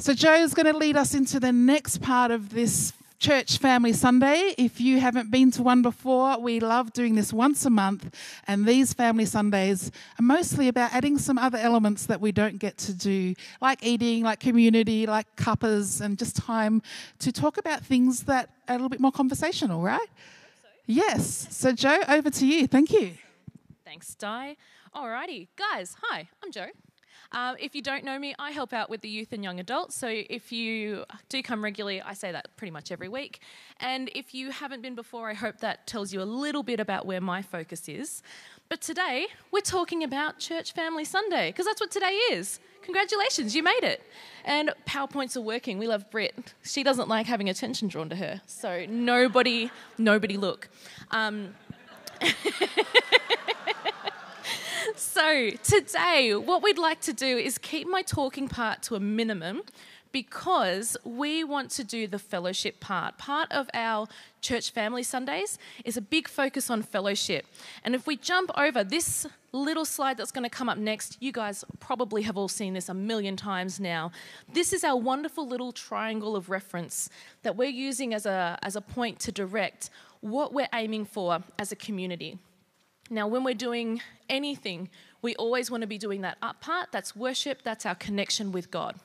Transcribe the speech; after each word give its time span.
So, 0.00 0.14
Joe 0.14 0.34
is 0.34 0.54
going 0.54 0.72
to 0.72 0.78
lead 0.78 0.96
us 0.96 1.12
into 1.12 1.40
the 1.40 1.50
next 1.50 2.00
part 2.00 2.30
of 2.30 2.50
this 2.50 2.92
Church 3.18 3.58
Family 3.58 3.92
Sunday. 3.92 4.54
If 4.56 4.80
you 4.80 5.00
haven't 5.00 5.32
been 5.32 5.50
to 5.50 5.62
one 5.64 5.82
before, 5.82 6.38
we 6.38 6.60
love 6.60 6.92
doing 6.92 7.16
this 7.16 7.32
once 7.32 7.64
a 7.64 7.70
month. 7.70 8.14
And 8.46 8.64
these 8.64 8.92
Family 8.92 9.24
Sundays 9.24 9.90
are 10.16 10.22
mostly 10.22 10.68
about 10.68 10.94
adding 10.94 11.18
some 11.18 11.36
other 11.36 11.58
elements 11.58 12.06
that 12.06 12.20
we 12.20 12.30
don't 12.30 12.58
get 12.58 12.78
to 12.78 12.92
do, 12.92 13.34
like 13.60 13.84
eating, 13.84 14.22
like 14.22 14.38
community, 14.38 15.04
like 15.04 15.26
cuppas, 15.34 16.00
and 16.00 16.16
just 16.16 16.36
time 16.36 16.80
to 17.18 17.32
talk 17.32 17.58
about 17.58 17.84
things 17.84 18.22
that 18.22 18.50
are 18.68 18.74
a 18.74 18.78
little 18.78 18.88
bit 18.88 19.00
more 19.00 19.10
conversational, 19.10 19.82
right? 19.82 20.00
So. 20.62 20.68
Yes. 20.86 21.48
So, 21.50 21.72
Joe, 21.72 21.98
over 22.06 22.30
to 22.30 22.46
you. 22.46 22.68
Thank 22.68 22.92
you. 22.92 23.14
Thanks, 23.84 24.14
Di. 24.14 24.56
Alrighty, 24.94 25.48
guys, 25.56 25.96
hi, 26.02 26.28
I'm 26.40 26.52
Joe. 26.52 26.68
Um, 27.32 27.56
if 27.58 27.74
you 27.74 27.82
don't 27.82 28.04
know 28.04 28.18
me, 28.18 28.34
I 28.38 28.52
help 28.52 28.72
out 28.72 28.88
with 28.88 29.02
the 29.02 29.08
youth 29.08 29.32
and 29.32 29.44
young 29.44 29.60
adults. 29.60 29.94
So 29.94 30.08
if 30.08 30.50
you 30.50 31.04
do 31.28 31.42
come 31.42 31.62
regularly, 31.62 32.00
I 32.00 32.14
say 32.14 32.32
that 32.32 32.56
pretty 32.56 32.70
much 32.70 32.90
every 32.90 33.08
week. 33.08 33.40
And 33.80 34.10
if 34.14 34.34
you 34.34 34.50
haven't 34.50 34.80
been 34.80 34.94
before, 34.94 35.28
I 35.28 35.34
hope 35.34 35.58
that 35.58 35.86
tells 35.86 36.12
you 36.12 36.22
a 36.22 36.24
little 36.24 36.62
bit 36.62 36.80
about 36.80 37.04
where 37.04 37.20
my 37.20 37.42
focus 37.42 37.88
is. 37.88 38.22
But 38.70 38.80
today, 38.80 39.26
we're 39.50 39.60
talking 39.60 40.04
about 40.04 40.38
Church 40.38 40.72
Family 40.72 41.04
Sunday, 41.04 41.50
because 41.50 41.66
that's 41.66 41.80
what 41.80 41.90
today 41.90 42.12
is. 42.32 42.60
Congratulations, 42.82 43.54
you 43.54 43.62
made 43.62 43.82
it. 43.82 44.02
And 44.44 44.72
PowerPoints 44.86 45.36
are 45.36 45.42
working. 45.42 45.78
We 45.78 45.86
love 45.86 46.10
Brit. 46.10 46.54
She 46.62 46.82
doesn't 46.82 47.08
like 47.08 47.26
having 47.26 47.48
attention 47.48 47.88
drawn 47.88 48.08
to 48.08 48.16
her. 48.16 48.40
So 48.46 48.86
nobody, 48.88 49.70
nobody 49.98 50.36
look. 50.36 50.68
Um, 51.10 51.54
so, 54.98 55.50
today, 55.62 56.34
what 56.34 56.62
we'd 56.62 56.78
like 56.78 57.00
to 57.02 57.12
do 57.12 57.38
is 57.38 57.56
keep 57.58 57.88
my 57.88 58.02
talking 58.02 58.48
part 58.48 58.82
to 58.84 58.96
a 58.96 59.00
minimum 59.00 59.62
because 60.10 60.96
we 61.04 61.44
want 61.44 61.70
to 61.70 61.84
do 61.84 62.06
the 62.06 62.18
fellowship 62.18 62.80
part. 62.80 63.18
Part 63.18 63.52
of 63.52 63.68
our 63.74 64.08
church 64.40 64.70
family 64.70 65.02
Sundays 65.02 65.58
is 65.84 65.96
a 65.96 66.00
big 66.00 66.28
focus 66.28 66.70
on 66.70 66.82
fellowship. 66.82 67.46
And 67.84 67.94
if 67.94 68.06
we 68.06 68.16
jump 68.16 68.50
over 68.56 68.82
this 68.82 69.26
little 69.52 69.84
slide 69.84 70.16
that's 70.16 70.32
going 70.32 70.44
to 70.44 70.50
come 70.50 70.68
up 70.68 70.78
next, 70.78 71.16
you 71.20 71.30
guys 71.30 71.64
probably 71.78 72.22
have 72.22 72.36
all 72.36 72.48
seen 72.48 72.74
this 72.74 72.88
a 72.88 72.94
million 72.94 73.36
times 73.36 73.78
now. 73.78 74.10
This 74.52 74.72
is 74.72 74.82
our 74.82 74.96
wonderful 74.96 75.46
little 75.46 75.72
triangle 75.72 76.34
of 76.34 76.50
reference 76.50 77.08
that 77.42 77.56
we're 77.56 77.68
using 77.68 78.14
as 78.14 78.26
a, 78.26 78.58
as 78.62 78.76
a 78.76 78.80
point 78.80 79.20
to 79.20 79.32
direct 79.32 79.90
what 80.20 80.52
we're 80.52 80.68
aiming 80.74 81.04
for 81.04 81.42
as 81.58 81.70
a 81.70 81.76
community. 81.76 82.38
Now, 83.10 83.26
when 83.26 83.42
we're 83.44 83.54
doing 83.54 84.02
anything, 84.28 84.90
we 85.22 85.34
always 85.36 85.70
want 85.70 85.80
to 85.80 85.86
be 85.86 85.98
doing 85.98 86.20
that 86.22 86.38
up 86.42 86.60
part. 86.60 86.92
That's 86.92 87.16
worship, 87.16 87.62
that's 87.62 87.86
our 87.86 87.94
connection 87.94 88.52
with 88.52 88.70
God. 88.70 88.96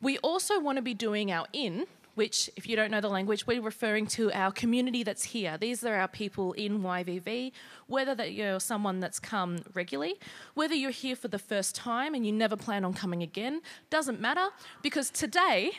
We 0.00 0.18
also 0.18 0.60
want 0.60 0.76
to 0.76 0.82
be 0.82 0.94
doing 0.94 1.32
our 1.32 1.46
in, 1.52 1.86
which, 2.14 2.50
if 2.56 2.68
you 2.68 2.76
don't 2.76 2.90
know 2.90 3.00
the 3.00 3.08
language, 3.08 3.46
we're 3.46 3.62
referring 3.62 4.06
to 4.08 4.30
our 4.32 4.52
community 4.52 5.02
that's 5.02 5.24
here. 5.24 5.56
These 5.58 5.82
are 5.84 5.94
our 5.94 6.06
people 6.06 6.52
in 6.52 6.80
YVV, 6.80 7.52
whether 7.86 8.14
that 8.14 8.32
you're 8.32 8.60
someone 8.60 9.00
that's 9.00 9.18
come 9.18 9.60
regularly, 9.72 10.14
whether 10.54 10.74
you're 10.74 10.90
here 10.90 11.16
for 11.16 11.28
the 11.28 11.38
first 11.38 11.74
time 11.74 12.14
and 12.14 12.24
you 12.24 12.32
never 12.32 12.56
plan 12.56 12.84
on 12.84 12.92
coming 12.92 13.22
again, 13.22 13.62
doesn't 13.90 14.20
matter 14.20 14.48
because 14.82 15.10
today, 15.10 15.72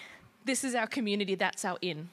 this 0.43 0.63
is 0.63 0.75
our 0.75 0.87
community, 0.87 1.35
that's 1.35 1.63
our 1.63 1.77
in. 1.81 2.09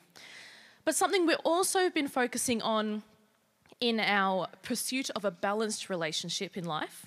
But 0.85 0.95
something 0.95 1.27
we've 1.27 1.37
also 1.45 1.91
been 1.91 2.09
focusing 2.09 2.61
on 2.63 3.03
in 3.83 3.99
our 3.99 4.47
pursuit 4.63 5.11
of 5.11 5.25
a 5.25 5.31
balanced 5.31 5.91
relationship 5.91 6.57
in 6.57 6.65
life 6.65 7.07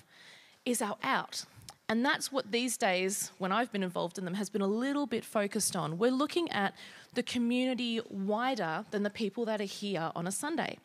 is 0.66 0.82
our 0.82 0.98
out. 1.02 1.46
And 1.88 2.04
that's 2.04 2.30
what 2.30 2.52
these 2.52 2.76
days, 2.76 3.30
when 3.38 3.50
I've 3.50 3.72
been 3.72 3.82
involved 3.82 4.18
in 4.18 4.26
them, 4.26 4.34
has 4.34 4.50
been 4.50 4.60
a 4.60 4.66
little 4.66 5.06
bit 5.06 5.24
focused 5.24 5.74
on. 5.74 5.96
We're 5.96 6.10
looking 6.10 6.50
at 6.50 6.74
the 7.14 7.22
community 7.22 8.02
wider 8.10 8.84
than 8.90 9.04
the 9.04 9.10
people 9.10 9.46
that 9.46 9.58
are 9.60 9.64
here 9.64 10.12
on 10.14 10.26
a 10.26 10.30
Sunday. 10.32 10.76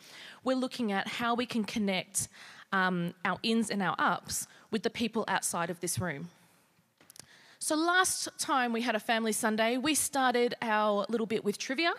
We're 0.45 0.55
looking 0.55 0.93
at 0.93 1.09
how 1.09 1.35
we 1.35 1.45
can 1.45 1.65
connect 1.65 2.29
um, 2.71 3.13
our 3.25 3.37
ins 3.43 3.69
and 3.69 3.83
our 3.83 3.95
ups 3.99 4.47
with 4.69 4.83
the 4.83 4.89
people 4.89 5.25
outside 5.27 5.69
of 5.69 5.81
this 5.81 5.99
room. 5.99 6.29
So, 7.59 7.75
last 7.75 8.29
time 8.39 8.71
we 8.71 8.81
had 8.81 8.95
a 8.95 8.99
family 8.99 9.33
Sunday, 9.33 9.77
we 9.77 9.93
started 9.93 10.55
our 10.61 11.05
little 11.09 11.27
bit 11.27 11.43
with 11.43 11.57
trivia. 11.57 11.93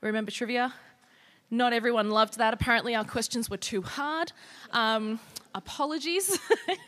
Remember 0.00 0.30
trivia? 0.30 0.72
Not 1.50 1.72
everyone 1.72 2.10
loved 2.10 2.38
that. 2.38 2.54
Apparently, 2.54 2.94
our 2.94 3.04
questions 3.04 3.48
were 3.48 3.56
too 3.56 3.82
hard. 3.82 4.32
Um, 4.72 5.20
apologies. 5.54 6.38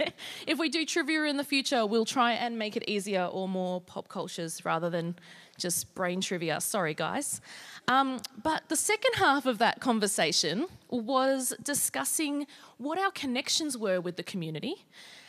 if 0.46 0.58
we 0.58 0.68
do 0.68 0.84
trivia 0.84 1.24
in 1.24 1.36
the 1.36 1.44
future, 1.44 1.86
we'll 1.86 2.04
try 2.04 2.32
and 2.32 2.58
make 2.58 2.76
it 2.76 2.84
easier 2.88 3.24
or 3.24 3.48
more 3.48 3.80
pop 3.80 4.08
cultures 4.08 4.64
rather 4.64 4.90
than 4.90 5.14
just 5.58 5.94
brain 5.94 6.20
trivia. 6.20 6.60
Sorry, 6.60 6.94
guys. 6.94 7.40
Um, 7.88 8.20
but 8.42 8.68
the 8.68 8.76
second 8.76 9.14
half 9.14 9.46
of 9.46 9.58
that 9.58 9.80
conversation 9.80 10.66
was 10.90 11.54
discussing 11.62 12.46
what 12.78 12.98
our 12.98 13.10
connections 13.10 13.78
were 13.78 14.00
with 14.00 14.16
the 14.16 14.22
community 14.22 14.84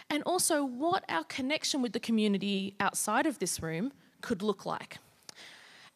and 0.09 0.23
also 0.23 0.65
what 0.65 1.03
our 1.09 1.23
connection 1.25 1.81
with 1.81 1.93
the 1.93 1.99
community 1.99 2.75
outside 2.79 3.25
of 3.25 3.39
this 3.39 3.61
room 3.61 3.91
could 4.21 4.41
look 4.41 4.65
like. 4.65 4.97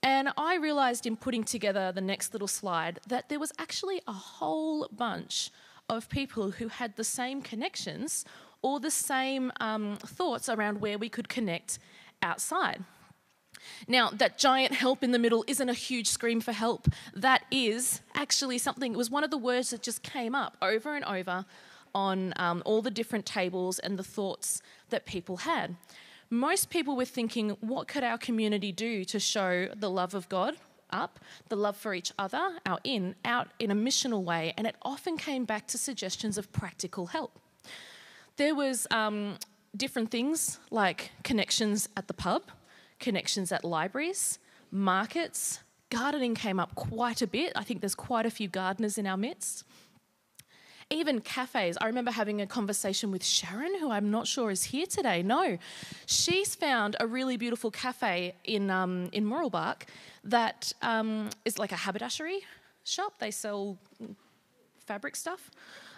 And 0.04 0.30
I 0.36 0.56
realized 0.56 1.06
in 1.06 1.16
putting 1.16 1.44
together 1.44 1.92
the 1.92 2.02
next 2.02 2.34
little 2.34 2.48
slide 2.48 3.00
that 3.08 3.30
there 3.30 3.40
was 3.40 3.52
actually 3.60 4.02
a 4.08 4.14
whole 4.14 4.88
bunch 4.92 5.52
of 5.90 6.10
people 6.10 6.52
who 6.52 6.70
had 6.70 6.96
the 6.96 7.04
same 7.04 7.42
connections 7.42 8.26
or 8.62 8.80
the 8.80 8.92
same 8.92 9.52
um, 9.60 9.98
thoughts 9.98 10.50
around 10.50 10.82
where 10.82 10.98
we 10.98 11.10
could 11.10 11.30
connect 11.30 11.78
outside. 12.22 12.84
Now, 13.88 14.10
that 14.10 14.40
giant 14.40 14.74
help 14.74 15.04
in 15.04 15.12
the 15.12 15.20
middle 15.20 15.44
isn't 15.48 15.70
a 15.70 15.74
huge 15.74 16.08
scream 16.08 16.42
for 16.42 16.52
help. 16.52 16.88
That 17.14 17.44
is 17.52 18.02
actually 18.16 18.58
something, 18.58 18.94
it 18.94 18.98
was 18.98 19.12
one 19.12 19.24
of 19.24 19.30
the 19.30 19.38
words 19.38 19.70
that 19.70 19.84
just 19.84 20.02
came 20.02 20.34
up 20.34 20.58
over 20.62 20.96
and 20.96 21.06
over 21.06 21.46
on 21.94 22.34
um, 22.38 22.64
all 22.66 22.82
the 22.82 22.90
different 22.90 23.26
tables 23.26 23.78
and 23.78 24.00
the 24.00 24.04
thoughts 24.04 24.62
that 24.90 25.06
people 25.06 25.38
had 25.38 25.76
most 26.32 26.70
people 26.70 26.96
were 26.96 27.06
thinking, 27.06 27.50
what 27.60 27.90
could 27.90 28.04
our 28.04 28.18
community 28.18 28.72
do 28.72 29.04
to 29.04 29.20
show 29.20 29.68
the 29.76 29.90
love 29.90 30.16
of 30.16 30.30
God 30.30 30.56
up, 30.90 31.20
the 31.50 31.58
love 31.58 31.76
for 31.76 31.94
each 31.94 32.14
other, 32.18 32.58
our 32.66 32.80
in, 32.86 33.16
out 33.26 33.50
in 33.60 33.70
a 33.70 33.76
missional 33.76 34.24
way, 34.24 34.54
and 34.58 34.66
it 34.66 34.76
often 34.82 35.18
came 35.18 35.44
back 35.44 35.68
to 35.68 35.78
suggestions 35.78 36.38
of 36.38 36.52
practical 36.54 37.08
help. 37.08 37.38
There 38.38 38.56
was 38.56 38.88
um, 38.92 39.38
different 39.76 40.10
things 40.10 40.58
like 40.72 41.12
connections 41.24 41.90
at 41.98 42.08
the 42.08 42.14
pub, 42.14 42.44
connections 43.00 43.52
at 43.52 43.66
libraries, 43.66 44.40
markets. 44.72 45.60
Gardening 45.90 46.36
came 46.36 46.62
up 46.62 46.74
quite 46.76 47.22
a 47.22 47.28
bit. 47.28 47.52
I 47.58 47.66
think 47.66 47.82
there's 47.82 47.96
quite 47.96 48.26
a 48.26 48.32
few 48.32 48.48
gardeners 48.48 48.98
in 48.98 49.06
our 49.06 49.18
midst 49.18 49.66
even 50.92 51.22
cafes. 51.22 51.78
I 51.82 51.88
remember 51.88 52.12
having 52.12 52.42
a 52.42 52.48
conversation 52.48 53.12
with 53.12 53.24
Sharon, 53.24 53.80
who 53.80 53.90
I'm 53.90 54.12
not 54.12 54.28
sure 54.28 54.52
is 54.52 54.64
here 54.64 54.86
today. 54.86 55.24
No, 55.24 55.58
she's 56.06 56.56
found 56.56 56.96
a 57.00 57.08
really 57.08 57.38
beautiful 57.38 57.72
cafe 57.72 58.36
in 58.44 58.70
um, 58.70 59.10
in 59.12 59.26
Mooroolbark 59.26 59.84
that 60.26 60.74
um, 60.82 61.30
is 61.46 61.58
like 61.58 61.72
a 61.72 61.78
haberdashery 61.78 62.42
shop. 62.84 63.14
They 63.20 63.32
sell 63.32 63.78
fabric 64.86 65.16
stuff. 65.16 65.50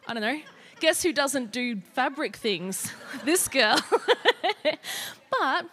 I 0.08 0.14
don't 0.14 0.22
know. 0.22 0.40
Guess 0.80 1.04
who 1.04 1.14
doesn't 1.14 1.52
do 1.52 1.78
fabric 1.94 2.36
things? 2.36 2.92
this 3.26 3.48
girl. 3.48 3.80
but 5.40 5.66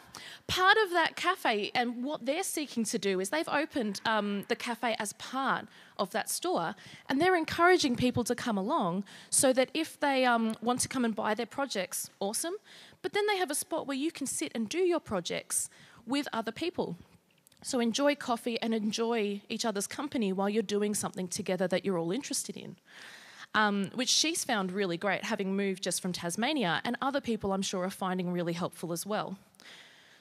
part 0.50 0.76
of 0.84 0.90
that 0.90 1.14
cafe 1.14 1.70
and 1.76 2.02
what 2.02 2.26
they're 2.26 2.42
seeking 2.42 2.82
to 2.82 2.98
do 2.98 3.20
is 3.20 3.30
they've 3.30 3.48
opened 3.48 4.00
um, 4.04 4.44
the 4.48 4.56
cafe 4.56 4.96
as 4.98 5.12
part 5.12 5.66
of 5.96 6.10
that 6.10 6.28
store 6.28 6.74
and 7.08 7.20
they're 7.20 7.36
encouraging 7.36 7.94
people 7.94 8.24
to 8.24 8.34
come 8.34 8.58
along 8.58 9.04
so 9.30 9.52
that 9.52 9.70
if 9.74 9.98
they 10.00 10.24
um, 10.24 10.56
want 10.60 10.80
to 10.80 10.88
come 10.88 11.04
and 11.04 11.14
buy 11.14 11.34
their 11.34 11.46
projects, 11.46 12.10
awesome. 12.18 12.54
But 13.00 13.12
then 13.12 13.28
they 13.28 13.36
have 13.36 13.50
a 13.50 13.54
spot 13.54 13.86
where 13.86 13.96
you 13.96 14.10
can 14.10 14.26
sit 14.26 14.50
and 14.52 14.68
do 14.68 14.78
your 14.78 14.98
projects 14.98 15.70
with 16.04 16.26
other 16.32 16.50
people. 16.50 16.96
So 17.62 17.78
enjoy 17.78 18.16
coffee 18.16 18.60
and 18.60 18.74
enjoy 18.74 19.42
each 19.48 19.64
other's 19.64 19.86
company 19.86 20.32
while 20.32 20.50
you're 20.50 20.64
doing 20.64 20.94
something 20.96 21.28
together 21.28 21.68
that 21.68 21.84
you're 21.84 21.98
all 21.98 22.10
interested 22.10 22.56
in. 22.56 22.74
Um, 23.54 23.90
which 23.94 24.08
she's 24.08 24.44
found 24.44 24.72
really 24.72 24.96
great, 24.96 25.24
having 25.24 25.56
moved 25.56 25.82
just 25.82 26.00
from 26.00 26.12
Tasmania, 26.12 26.80
and 26.84 26.96
other 27.02 27.20
people 27.20 27.52
I'm 27.52 27.62
sure 27.62 27.84
are 27.84 27.90
finding 27.90 28.32
really 28.32 28.52
helpful 28.52 28.92
as 28.92 29.04
well. 29.04 29.36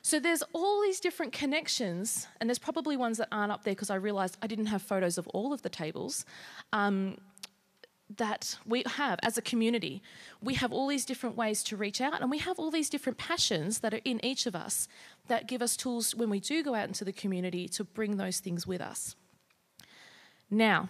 So 0.10 0.20
there's 0.20 0.42
all 0.54 0.82
these 0.82 1.00
different 1.00 1.34
connections, 1.34 2.26
and 2.40 2.50
there's 2.50 2.58
probably 2.58 2.98
ones 2.98 3.20
that 3.20 3.28
aren't 3.32 3.52
up 3.52 3.64
there 3.64 3.76
because 3.76 3.92
I 3.92 3.96
realised 3.96 4.38
I 4.42 4.48
didn't 4.48 4.66
have 4.66 4.82
photos 4.82 5.20
of 5.20 5.28
all 5.28 5.54
of 5.54 5.62
the 5.62 5.70
tables. 5.70 6.26
Um, 6.74 7.20
that 8.18 8.58
we 8.66 8.82
have 8.88 9.20
as 9.22 9.38
a 9.38 9.42
community. 9.44 10.02
We 10.42 10.56
have 10.56 10.74
all 10.74 10.88
these 10.88 11.06
different 11.06 11.38
ways 11.38 11.64
to 11.66 11.78
reach 11.78 12.02
out, 12.02 12.22
and 12.22 12.32
we 12.32 12.40
have 12.40 12.58
all 12.58 12.72
these 12.72 12.90
different 12.90 13.20
passions 13.20 13.82
that 13.82 13.94
are 13.94 14.02
in 14.04 14.20
each 14.26 14.48
of 14.48 14.56
us 14.56 14.88
that 15.28 15.48
give 15.48 15.62
us 15.62 15.78
tools 15.78 16.16
when 16.16 16.32
we 16.32 16.40
do 16.40 16.64
go 16.64 16.74
out 16.74 16.88
into 16.88 17.06
the 17.06 17.14
community 17.14 17.68
to 17.68 17.84
bring 17.84 18.18
those 18.18 18.40
things 18.40 18.66
with 18.66 18.82
us. 18.82 19.16
Now, 20.50 20.90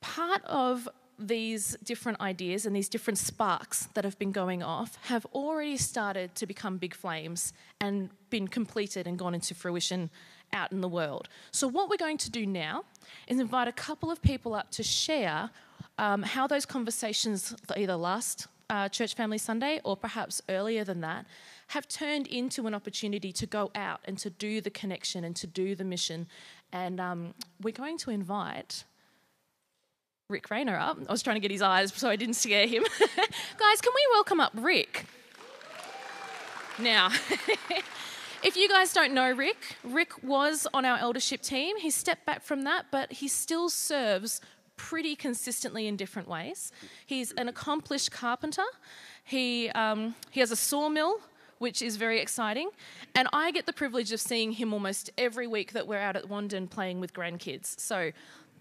part 0.00 0.42
of 0.46 0.88
these 1.20 1.76
different 1.84 2.20
ideas 2.20 2.64
and 2.64 2.74
these 2.74 2.88
different 2.88 3.18
sparks 3.18 3.88
that 3.94 4.04
have 4.04 4.18
been 4.18 4.32
going 4.32 4.62
off 4.62 4.98
have 5.02 5.26
already 5.26 5.76
started 5.76 6.34
to 6.34 6.46
become 6.46 6.78
big 6.78 6.94
flames 6.94 7.52
and 7.80 8.08
been 8.30 8.48
completed 8.48 9.06
and 9.06 9.18
gone 9.18 9.34
into 9.34 9.54
fruition 9.54 10.10
out 10.52 10.72
in 10.72 10.80
the 10.80 10.88
world. 10.88 11.28
So, 11.52 11.68
what 11.68 11.88
we're 11.88 11.96
going 11.96 12.18
to 12.18 12.30
do 12.30 12.46
now 12.46 12.84
is 13.28 13.38
invite 13.38 13.68
a 13.68 13.72
couple 13.72 14.10
of 14.10 14.20
people 14.22 14.54
up 14.54 14.70
to 14.72 14.82
share 14.82 15.50
um, 15.98 16.22
how 16.22 16.46
those 16.46 16.66
conversations, 16.66 17.54
either 17.76 17.96
last 17.96 18.48
uh, 18.70 18.88
Church 18.88 19.14
Family 19.14 19.38
Sunday 19.38 19.80
or 19.84 19.96
perhaps 19.96 20.40
earlier 20.48 20.84
than 20.84 21.00
that, 21.02 21.26
have 21.68 21.86
turned 21.86 22.26
into 22.28 22.66
an 22.66 22.74
opportunity 22.74 23.32
to 23.32 23.46
go 23.46 23.70
out 23.74 24.00
and 24.04 24.18
to 24.18 24.30
do 24.30 24.60
the 24.60 24.70
connection 24.70 25.24
and 25.24 25.36
to 25.36 25.46
do 25.46 25.74
the 25.74 25.84
mission. 25.84 26.26
And 26.72 27.00
um, 27.00 27.34
we're 27.60 27.72
going 27.72 27.98
to 27.98 28.10
invite 28.10 28.84
Rick 30.30 30.50
Rayner 30.50 30.76
up. 30.78 30.98
I 31.08 31.12
was 31.12 31.22
trying 31.22 31.36
to 31.36 31.40
get 31.40 31.50
his 31.50 31.62
eyes 31.62 31.92
so 31.94 32.08
I 32.08 32.16
didn't 32.16 32.36
scare 32.36 32.66
him. 32.66 32.84
guys, 33.00 33.80
can 33.80 33.92
we 33.94 34.06
welcome 34.12 34.40
up 34.40 34.52
Rick? 34.54 35.06
Now, 36.78 37.08
if 38.42 38.56
you 38.56 38.68
guys 38.68 38.92
don't 38.92 39.12
know 39.12 39.32
Rick, 39.32 39.76
Rick 39.84 40.22
was 40.22 40.66
on 40.72 40.84
our 40.84 40.98
eldership 40.98 41.42
team. 41.42 41.76
He 41.76 41.90
stepped 41.90 42.24
back 42.24 42.42
from 42.42 42.62
that, 42.62 42.86
but 42.90 43.12
he 43.12 43.28
still 43.28 43.68
serves 43.68 44.40
pretty 44.76 45.14
consistently 45.14 45.86
in 45.86 45.96
different 45.96 46.26
ways. 46.26 46.72
He's 47.04 47.32
an 47.32 47.48
accomplished 47.48 48.10
carpenter. 48.12 48.64
He, 49.24 49.68
um, 49.70 50.14
he 50.30 50.40
has 50.40 50.50
a 50.50 50.56
sawmill, 50.56 51.20
which 51.58 51.82
is 51.82 51.96
very 51.96 52.18
exciting. 52.18 52.70
And 53.14 53.28
I 53.34 53.50
get 53.50 53.66
the 53.66 53.74
privilege 53.74 54.10
of 54.10 54.20
seeing 54.20 54.52
him 54.52 54.72
almost 54.72 55.10
every 55.18 55.46
week 55.46 55.74
that 55.74 55.86
we're 55.86 55.98
out 55.98 56.16
at 56.16 56.24
Wandin 56.24 56.70
playing 56.70 56.98
with 56.98 57.12
grandkids. 57.12 57.78
So 57.78 58.12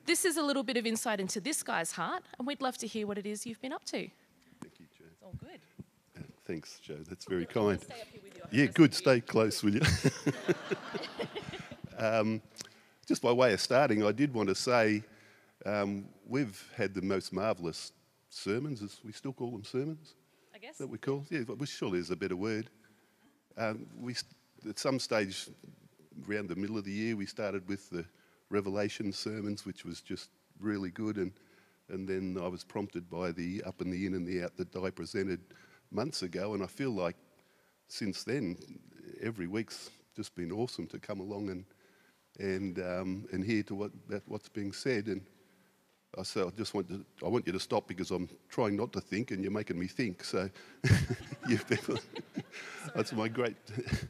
this 0.09 0.25
is 0.25 0.37
a 0.37 0.41
little 0.41 0.63
bit 0.63 0.75
of 0.75 0.87
insight 0.87 1.19
into 1.19 1.39
this 1.39 1.61
guy's 1.61 1.91
heart, 1.91 2.23
and 2.39 2.47
we'd 2.47 2.61
love 2.63 2.75
to 2.79 2.87
hear 2.87 3.05
what 3.05 3.19
it 3.19 3.27
is 3.27 3.45
you've 3.45 3.61
been 3.61 3.71
up 3.71 3.85
to. 3.85 4.09
Thank 4.59 4.79
you, 4.79 4.87
Joe. 4.97 5.05
It's 5.11 5.21
all 5.21 5.35
good. 5.39 5.59
Uh, 6.17 6.21
Thanks, 6.47 6.79
Joe. 6.79 6.97
That's 7.07 7.25
very 7.25 7.45
kind. 7.45 7.79
Stay 7.79 7.93
up 8.01 8.07
here 8.11 8.21
with 8.23 8.35
you. 8.51 8.59
Yeah, 8.63 8.65
good. 8.73 8.95
Stay 8.95 9.21
close, 9.21 9.61
will 9.61 9.75
you? 9.75 9.81
um, 11.99 12.41
just 13.07 13.21
by 13.21 13.31
way 13.31 13.53
of 13.53 13.61
starting, 13.61 14.03
I 14.03 14.11
did 14.11 14.33
want 14.33 14.49
to 14.49 14.55
say 14.55 15.03
um, 15.63 16.05
we've 16.27 16.59
had 16.75 16.95
the 16.95 17.03
most 17.03 17.31
marvellous 17.31 17.91
sermons. 18.31 18.81
As 18.81 18.97
we 19.05 19.11
still 19.11 19.33
call 19.33 19.51
them 19.51 19.63
sermons 19.63 20.15
I 20.55 20.57
guess. 20.57 20.79
that 20.79 20.87
we 20.87 20.97
call. 20.97 21.23
Yeah, 21.29 21.41
but 21.47 21.67
surely 21.67 21.99
is 21.99 22.09
a 22.09 22.15
better 22.15 22.35
word. 22.35 22.67
Um, 23.57 23.85
we 24.01 24.15
at 24.67 24.79
some 24.79 24.97
stage 24.97 25.49
around 26.27 26.49
the 26.49 26.55
middle 26.55 26.79
of 26.79 26.83
the 26.83 26.91
year 26.91 27.15
we 27.15 27.27
started 27.27 27.67
with 27.69 27.91
the 27.91 28.03
Revelation 28.49 29.11
sermons, 29.11 29.65
which 29.65 29.85
was 29.85 30.01
just 30.01 30.29
really 30.59 30.89
good, 30.89 31.17
and 31.17 31.31
and 31.89 32.07
then 32.07 32.37
I 32.41 32.47
was 32.47 32.63
prompted 32.63 33.09
by 33.09 33.31
the 33.31 33.63
up 33.63 33.81
and 33.81 33.91
the 33.91 34.05
in 34.05 34.13
and 34.13 34.27
the 34.27 34.43
out 34.43 34.55
that 34.57 34.75
I 34.75 34.89
presented 34.89 35.39
months 35.91 36.21
ago, 36.21 36.53
and 36.53 36.63
I 36.63 36.67
feel 36.67 36.91
like 36.91 37.15
since 37.87 38.23
then 38.23 38.57
every 39.21 39.47
week's 39.47 39.89
just 40.15 40.35
been 40.35 40.51
awesome 40.51 40.87
to 40.87 40.99
come 40.99 41.19
along 41.19 41.49
and 41.49 41.65
and 42.39 42.79
um, 42.79 43.27
and 43.31 43.43
hear 43.43 43.63
to 43.63 43.75
what 43.75 43.91
what's 44.27 44.49
being 44.49 44.71
said 44.71 45.07
and. 45.07 45.21
I 46.17 46.23
said, 46.23 46.47
I 46.47 46.49
just 46.57 46.73
want 46.73 46.89
to, 46.89 47.05
I 47.23 47.27
want 47.27 47.45
you 47.45 47.53
to 47.53 47.59
stop 47.59 47.87
because 47.87 48.09
I'm 48.09 48.29
trying 48.49 48.75
not 48.75 48.91
to 48.93 48.99
think 48.99 49.29
and 49.29 49.43
you're 49.43 49.51
making 49.51 49.77
me 49.77 49.85
think. 49.85 50.23
So, 50.23 50.49
that's 52.95 53.13
my 53.13 53.27
great, 53.27 53.55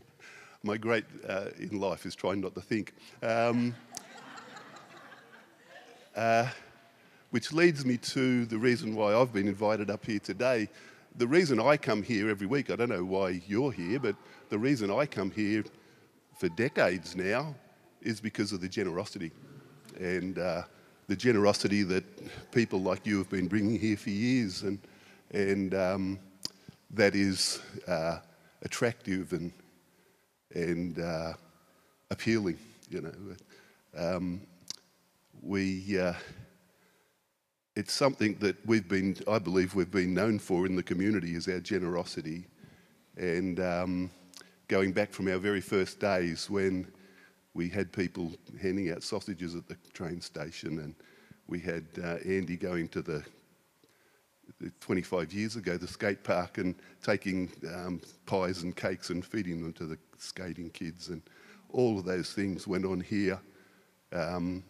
my 0.64 0.78
great 0.78 1.04
uh, 1.28 1.48
in 1.60 1.78
life 1.78 2.06
is 2.06 2.16
trying 2.16 2.40
not 2.40 2.56
to 2.56 2.62
think. 2.62 2.94
Um, 3.22 3.76
uh, 6.20 6.50
which 7.30 7.54
leads 7.54 7.86
me 7.86 7.96
to 7.96 8.46
the 8.46 8.58
reason 8.58 8.94
why 8.94 9.16
I've 9.16 9.32
been 9.32 9.48
invited 9.48 9.90
up 9.90 10.06
here 10.06 10.20
today. 10.20 10.68
The 11.16 11.26
reason 11.28 11.62
I 11.62 11.78
come 11.78 12.04
here 12.04 12.30
every 12.30 12.46
week, 12.46 12.70
I 12.70 12.76
don't 12.76 12.90
know 12.90 13.06
why 13.06 13.42
you're 13.48 13.72
here, 13.72 14.00
but 14.00 14.18
the 14.50 14.58
reason 14.58 14.92
I 14.92 15.06
come 15.06 15.32
here 15.32 15.64
for 16.38 16.50
decades 16.50 17.16
now 17.16 17.56
is 18.02 18.20
because 18.20 18.52
of 18.52 18.60
the 18.60 18.68
generosity. 18.68 19.32
And 19.98 20.38
uh, 20.40 20.64
the 21.08 21.16
generosity 21.16 21.84
that 21.84 22.04
people 22.52 22.82
like 22.82 23.06
you 23.06 23.18
have 23.20 23.30
been 23.30 23.48
bringing 23.48 23.80
here 23.80 23.98
for 23.98 24.10
years, 24.10 24.64
and 24.64 24.78
and 25.32 25.74
um, 25.74 26.20
that 26.92 27.16
is 27.16 27.62
uh, 27.88 28.18
attractive 28.62 29.32
and 29.32 29.54
and 30.54 31.00
uh, 31.00 31.34
appealing. 32.12 32.60
You 32.90 33.02
know, 33.02 33.14
um, 33.98 34.42
we. 35.42 36.00
Uh, 36.00 36.14
it's 37.76 37.94
something 37.94 38.36
that 38.40 38.58
we've 38.66 38.90
been, 38.90 39.16
I 39.26 39.40
believe, 39.40 39.74
we've 39.74 39.90
been 39.90 40.14
known 40.14 40.38
for 40.38 40.66
in 40.66 40.76
the 40.76 40.84
community 40.84 41.36
is 41.36 41.48
our 41.48 41.62
generosity, 41.62 42.46
and 43.16 43.60
um, 43.62 44.12
going 44.68 44.92
back 44.92 45.14
from 45.14 45.30
our 45.30 45.38
very 45.38 45.62
first 45.62 45.98
days 46.00 46.50
when 46.50 46.92
we 47.54 47.70
had 47.70 47.94
people 47.94 48.34
handing 48.62 48.92
out 48.92 49.02
sausages 49.02 49.56
at 49.56 49.68
the 49.68 49.78
train 49.94 50.20
station, 50.20 50.80
and 50.80 50.96
we 51.48 51.60
had 51.60 51.86
uh, 52.04 52.18
Andy 52.26 52.58
going 52.58 52.90
to 52.90 53.02
the, 53.02 53.24
the 54.60 54.72
25 54.82 55.32
years 55.32 55.56
ago 55.56 55.78
the 55.78 55.88
skate 55.88 56.24
park 56.24 56.58
and 56.58 56.76
taking 57.02 57.50
um, 57.74 58.02
pies 58.26 58.64
and 58.64 58.76
cakes 58.76 59.10
and 59.10 59.26
feeding 59.26 59.64
them 59.64 59.74
to 59.74 59.86
the 59.86 59.98
skating 60.18 60.70
kids, 60.70 61.08
and 61.08 61.22
all 61.70 61.98
of 61.98 62.04
those 62.04 62.34
things 62.34 62.68
went 62.68 62.84
on 62.84 63.00
here 63.00 63.40
um, 64.12 64.64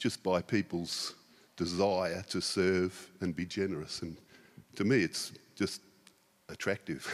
just 0.00 0.22
by 0.22 0.40
people's 0.40 1.14
desire 1.56 2.24
to 2.30 2.40
serve 2.40 3.10
and 3.20 3.36
be 3.36 3.44
generous. 3.44 4.00
And 4.00 4.16
to 4.76 4.84
me, 4.84 5.02
it's 5.02 5.32
just 5.54 5.82
attractive, 6.48 7.06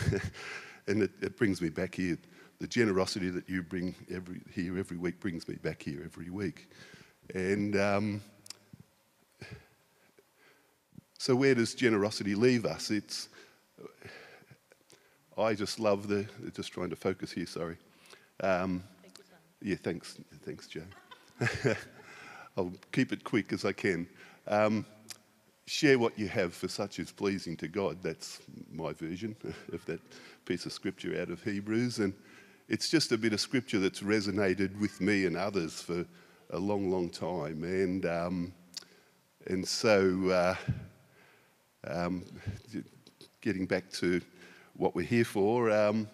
and 0.87 1.03
it, 1.03 1.11
it 1.21 1.37
brings 1.37 1.61
me 1.61 1.69
back 1.69 1.97
here 1.97 2.17
the 2.59 2.67
generosity 2.67 3.29
that 3.29 3.49
you 3.51 3.63
bring 3.63 3.95
every, 4.11 4.41
here 4.55 4.79
every 4.79 4.97
week 4.97 5.21
brings 5.21 5.47
me 5.47 5.57
back 5.57 5.83
here 5.83 6.01
every 6.05 6.31
week. 6.31 6.71
And 7.35 7.77
um, 7.77 8.23
so, 11.19 11.35
where 11.35 11.55
does 11.55 11.75
generosity 11.75 12.35
leave 12.35 12.65
us? 12.65 12.91
It's, 12.91 13.29
I 15.37 15.55
just 15.55 15.81
love 15.81 16.09
the, 16.09 16.27
just 16.55 16.73
trying 16.73 16.91
to 16.91 16.97
focus 16.97 17.33
here, 17.33 17.47
sorry. 17.47 17.77
Um, 18.41 18.83
yeah, 19.61 19.77
thanks, 19.83 20.19
thanks, 20.45 20.67
Joe. 20.69 21.75
I'll 22.57 22.73
keep 22.93 23.13
it 23.13 23.23
quick 23.23 23.53
as 23.53 23.65
I 23.65 23.73
can. 23.73 24.09
Um, 24.47 24.87
share 25.67 25.99
what 25.99 26.19
you 26.19 26.29
have, 26.29 26.55
for 26.55 26.69
such 26.69 26.99
is 26.99 27.13
pleasing 27.13 27.57
to 27.59 27.69
God. 27.69 27.99
That's 28.03 28.41
my 28.73 28.93
version 28.93 29.37
of 29.73 29.85
that 29.87 30.01
piece 30.45 30.65
of 30.65 30.73
scripture 30.73 31.21
out 31.21 31.29
of 31.29 31.43
Hebrews. 31.43 31.99
And 31.99 32.15
it's 32.69 32.89
just 32.89 33.13
a 33.13 33.19
bit 33.19 33.33
of 33.33 33.41
scripture 33.41 33.79
that's 33.79 34.01
resonated 34.01 34.79
with 34.81 35.01
me 35.01 35.27
and 35.27 35.37
others 35.37 35.83
for 35.83 36.07
a 36.51 36.59
long, 36.59 36.91
long 36.91 37.11
time. 37.11 37.63
And, 37.65 38.07
um, 38.07 38.53
and 39.49 39.67
so, 39.67 40.31
uh, 40.31 40.55
um, 41.87 42.25
getting 43.41 43.67
back 43.67 43.91
to 43.93 44.21
what 44.75 44.95
we're 44.95 45.03
here 45.03 45.25
for, 45.25 45.71
um, 45.71 46.09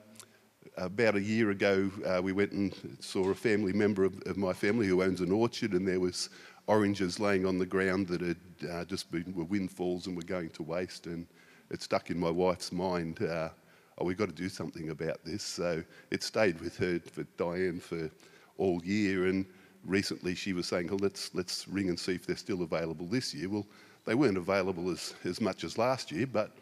about 0.77 1.17
a 1.17 1.21
year 1.21 1.51
ago, 1.51 1.91
uh, 2.07 2.21
we 2.23 2.33
went 2.33 2.53
and 2.53 2.97
saw 3.01 3.31
a 3.31 3.35
family 3.35 3.73
member 3.73 4.05
of, 4.05 4.21
of, 4.27 4.37
my 4.37 4.53
family 4.53 4.87
who 4.87 5.03
owns 5.03 5.21
an 5.21 5.31
orchard, 5.31 5.73
and 5.73 5.87
there 5.87 6.01
was 6.01 6.31
oranges 6.67 7.21
laying 7.21 7.45
on 7.47 7.59
the 7.59 7.67
ground 7.67 8.09
that 8.09 8.21
had 8.21 8.37
uh, 8.71 8.85
just 8.85 9.11
been 9.11 9.33
were 9.35 9.45
windfalls 9.45 10.07
and 10.07 10.17
were 10.17 10.23
going 10.23 10.51
to 10.51 10.63
waste. 10.63 11.07
And 11.07 11.27
it 11.71 11.83
stuck 11.83 12.11
in 12.11 12.19
my 12.19 12.31
wife's 12.31 12.73
mind. 12.73 13.23
Uh, 13.23 13.51
oh, 13.99 14.05
we've 14.05 14.17
got 14.17 14.29
to 14.29 14.35
do 14.35 14.49
something 14.49 14.91
about 14.91 15.25
this. 15.25 15.43
So 15.43 15.83
it 16.11 16.23
stayed 16.23 16.61
with 16.61 16.77
her, 16.79 17.01
for 17.01 17.25
Diane, 17.37 17.81
for 17.81 18.11
all 18.59 18.83
year. 18.85 19.27
And 19.27 19.47
recently, 19.85 20.35
she 20.35 20.53
was 20.53 20.67
saying, 20.67 20.89
"Oh, 20.91 20.99
let's 21.01 21.35
let's 21.35 21.69
ring 21.69 21.89
and 21.89 21.99
see 21.99 22.15
if 22.15 22.27
they're 22.27 22.37
still 22.37 22.63
available 22.63 23.07
this 23.07 23.35
year." 23.35 23.49
Well, 23.49 23.67
they 24.05 24.15
weren't 24.15 24.37
available 24.37 24.91
as, 24.91 25.15
as 25.25 25.41
much 25.41 25.65
as 25.65 25.79
last 25.79 26.11
year, 26.11 26.27
but 26.27 26.57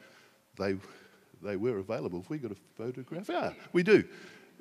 they, 0.58 0.76
they 1.42 1.56
were 1.56 1.78
available. 1.78 2.20
Have 2.20 2.30
we 2.30 2.38
got 2.38 2.52
a 2.52 2.56
photograph? 2.76 3.28
Yeah, 3.28 3.52
we 3.72 3.82
do. 3.82 4.04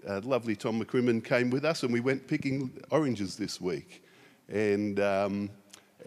Uh, 0.08 0.22
lovely 0.24 0.56
Tom 0.56 0.82
McCrimmon 0.82 1.24
came 1.24 1.50
with 1.50 1.66
us 1.66 1.84
and 1.84 1.92
we 1.92 2.00
went 2.00 2.28
picking 2.28 2.72
oranges 2.90 3.36
this 3.36 3.60
week. 3.60 4.04
And 4.48 5.00
um, 5.00 5.50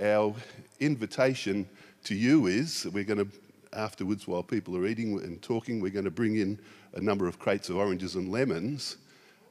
our 0.00 0.34
invitation 0.80 1.68
to 2.04 2.14
you 2.14 2.46
is 2.46 2.86
we're 2.92 3.04
going 3.04 3.24
to, 3.24 3.28
afterwards, 3.72 4.26
while 4.26 4.42
people 4.42 4.76
are 4.76 4.86
eating 4.86 5.18
and 5.22 5.40
talking, 5.42 5.80
we're 5.80 5.90
going 5.90 6.06
to 6.06 6.10
bring 6.10 6.36
in 6.36 6.58
a 6.94 7.00
number 7.00 7.26
of 7.26 7.38
crates 7.38 7.68
of 7.68 7.76
oranges 7.76 8.14
and 8.14 8.30
lemons. 8.30 8.96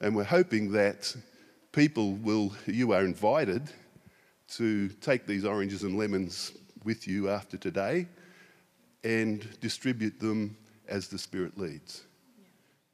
And 0.02 0.16
we're 0.16 0.24
hoping 0.24 0.72
that 0.72 1.16
people 1.72 2.14
will, 2.16 2.52
you 2.66 2.94
are 2.94 3.06
invited 3.06 3.70
to 4.50 4.90
take 4.90 5.26
these 5.26 5.46
oranges 5.46 5.84
and 5.84 5.98
lemons 5.98 6.54
with 6.84 7.08
you 7.08 7.30
after 7.30 7.58
today 7.58 8.08
and 9.04 9.48
distribute 9.62 10.20
them 10.20 10.58
as 10.92 11.08
the 11.08 11.18
Spirit 11.18 11.58
leads. 11.58 12.04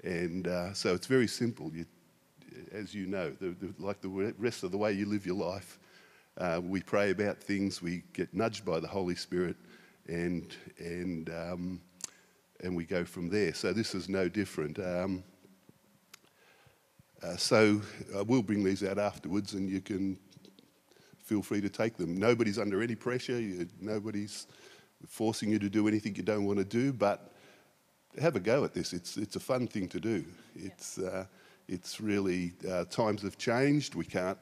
And 0.03 0.47
uh, 0.47 0.73
so 0.73 0.93
it's 0.93 1.07
very 1.07 1.27
simple. 1.27 1.71
You, 1.73 1.85
as 2.71 2.93
you 2.93 3.07
know, 3.07 3.31
the, 3.41 3.49
the, 3.49 3.73
like 3.79 3.99
the 4.01 4.33
rest 4.37 4.63
of 4.63 4.71
the 4.71 4.77
way 4.77 4.93
you 4.93 5.05
live 5.05 5.25
your 5.25 5.35
life, 5.35 5.79
uh, 6.37 6.61
we 6.63 6.81
pray 6.81 7.09
about 7.09 7.39
things, 7.39 7.81
we 7.81 8.03
get 8.13 8.33
nudged 8.33 8.63
by 8.63 8.79
the 8.79 8.87
Holy 8.87 9.15
Spirit, 9.15 9.55
and 10.07 10.55
and 10.77 11.29
um, 11.31 11.81
and 12.63 12.75
we 12.75 12.85
go 12.85 13.03
from 13.03 13.29
there. 13.29 13.53
So 13.55 13.73
this 13.73 13.95
is 13.95 14.07
no 14.07 14.29
different. 14.29 14.77
Um, 14.77 15.23
uh, 17.23 17.35
so 17.35 17.81
I 18.15 18.21
will 18.21 18.43
bring 18.43 18.63
these 18.63 18.83
out 18.83 18.99
afterwards, 18.99 19.53
and 19.53 19.67
you 19.67 19.81
can 19.81 20.19
feel 21.23 21.41
free 21.41 21.61
to 21.61 21.69
take 21.69 21.97
them. 21.97 22.15
Nobody's 22.15 22.59
under 22.59 22.83
any 22.83 22.93
pressure. 22.93 23.41
You, 23.41 23.67
nobody's 23.81 24.45
forcing 25.07 25.49
you 25.49 25.57
to 25.57 25.69
do 25.69 25.87
anything 25.87 26.15
you 26.15 26.23
don't 26.23 26.45
want 26.45 26.59
to 26.59 26.65
do, 26.65 26.93
but 26.93 27.33
have 28.19 28.35
a 28.35 28.39
go 28.39 28.63
at 28.63 28.73
this. 28.73 28.93
It's 28.93 29.17
it's 29.17 29.35
a 29.35 29.39
fun 29.39 29.67
thing 29.67 29.87
to 29.89 29.99
do. 29.99 30.23
It's 30.55 30.97
uh, 30.97 31.25
it's 31.67 31.99
really 32.01 32.53
uh, 32.69 32.85
times 32.85 33.21
have 33.21 33.37
changed. 33.37 33.95
We 33.95 34.05
can't 34.05 34.37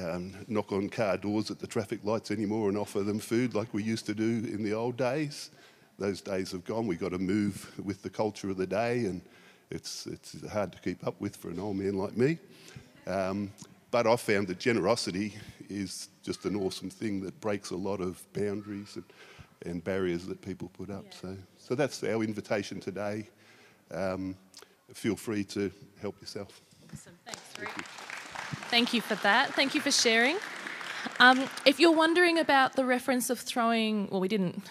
um, 0.00 0.34
knock 0.48 0.72
on 0.72 0.88
car 0.88 1.16
doors 1.16 1.50
at 1.50 1.58
the 1.58 1.66
traffic 1.66 2.00
lights 2.04 2.30
anymore 2.30 2.68
and 2.68 2.78
offer 2.78 3.02
them 3.02 3.18
food 3.18 3.54
like 3.54 3.72
we 3.72 3.82
used 3.82 4.06
to 4.06 4.14
do 4.14 4.24
in 4.24 4.62
the 4.62 4.74
old 4.74 4.96
days. 4.96 5.50
Those 5.98 6.20
days 6.20 6.52
have 6.52 6.64
gone. 6.64 6.86
We've 6.86 7.00
got 7.00 7.10
to 7.10 7.18
move 7.18 7.72
with 7.84 8.02
the 8.02 8.10
culture 8.10 8.50
of 8.50 8.56
the 8.56 8.66
day, 8.66 9.06
and 9.06 9.20
it's, 9.70 10.06
it's 10.06 10.48
hard 10.48 10.72
to 10.72 10.80
keep 10.80 11.04
up 11.06 11.20
with 11.20 11.36
for 11.36 11.48
an 11.48 11.58
old 11.58 11.76
man 11.76 11.94
like 11.94 12.16
me. 12.16 12.38
Um, 13.06 13.50
but 13.90 14.06
I've 14.06 14.20
found 14.20 14.46
that 14.48 14.58
generosity 14.58 15.34
is 15.68 16.08
just 16.22 16.44
an 16.44 16.54
awesome 16.54 16.90
thing 16.90 17.20
that 17.22 17.40
breaks 17.40 17.70
a 17.70 17.76
lot 17.76 18.00
of 18.00 18.22
boundaries 18.32 18.94
and, 18.96 19.04
and 19.66 19.82
barriers 19.82 20.26
that 20.26 20.40
people 20.40 20.68
put 20.68 20.90
up. 20.90 21.04
Yeah. 21.06 21.16
So, 21.20 21.36
so 21.58 21.74
that's 21.74 22.02
our 22.04 22.22
invitation 22.22 22.80
today. 22.80 23.28
Um, 23.90 24.36
feel 24.92 25.16
free 25.16 25.44
to 25.44 25.70
help 26.00 26.20
yourself. 26.20 26.60
Awesome. 26.92 27.12
Thanks, 27.24 27.40
Rick. 27.58 27.68
Thank 27.68 27.76
you. 27.78 27.84
Thank 28.70 28.94
you 28.94 29.00
for 29.00 29.14
that. 29.16 29.54
Thank 29.54 29.74
you 29.74 29.80
for 29.80 29.90
sharing. 29.90 30.38
Um, 31.20 31.48
if 31.64 31.78
you're 31.78 31.92
wondering 31.94 32.38
about 32.38 32.74
the 32.74 32.84
reference 32.84 33.30
of 33.30 33.38
throwing, 33.38 34.08
well, 34.10 34.20
we 34.20 34.28
didn't, 34.28 34.62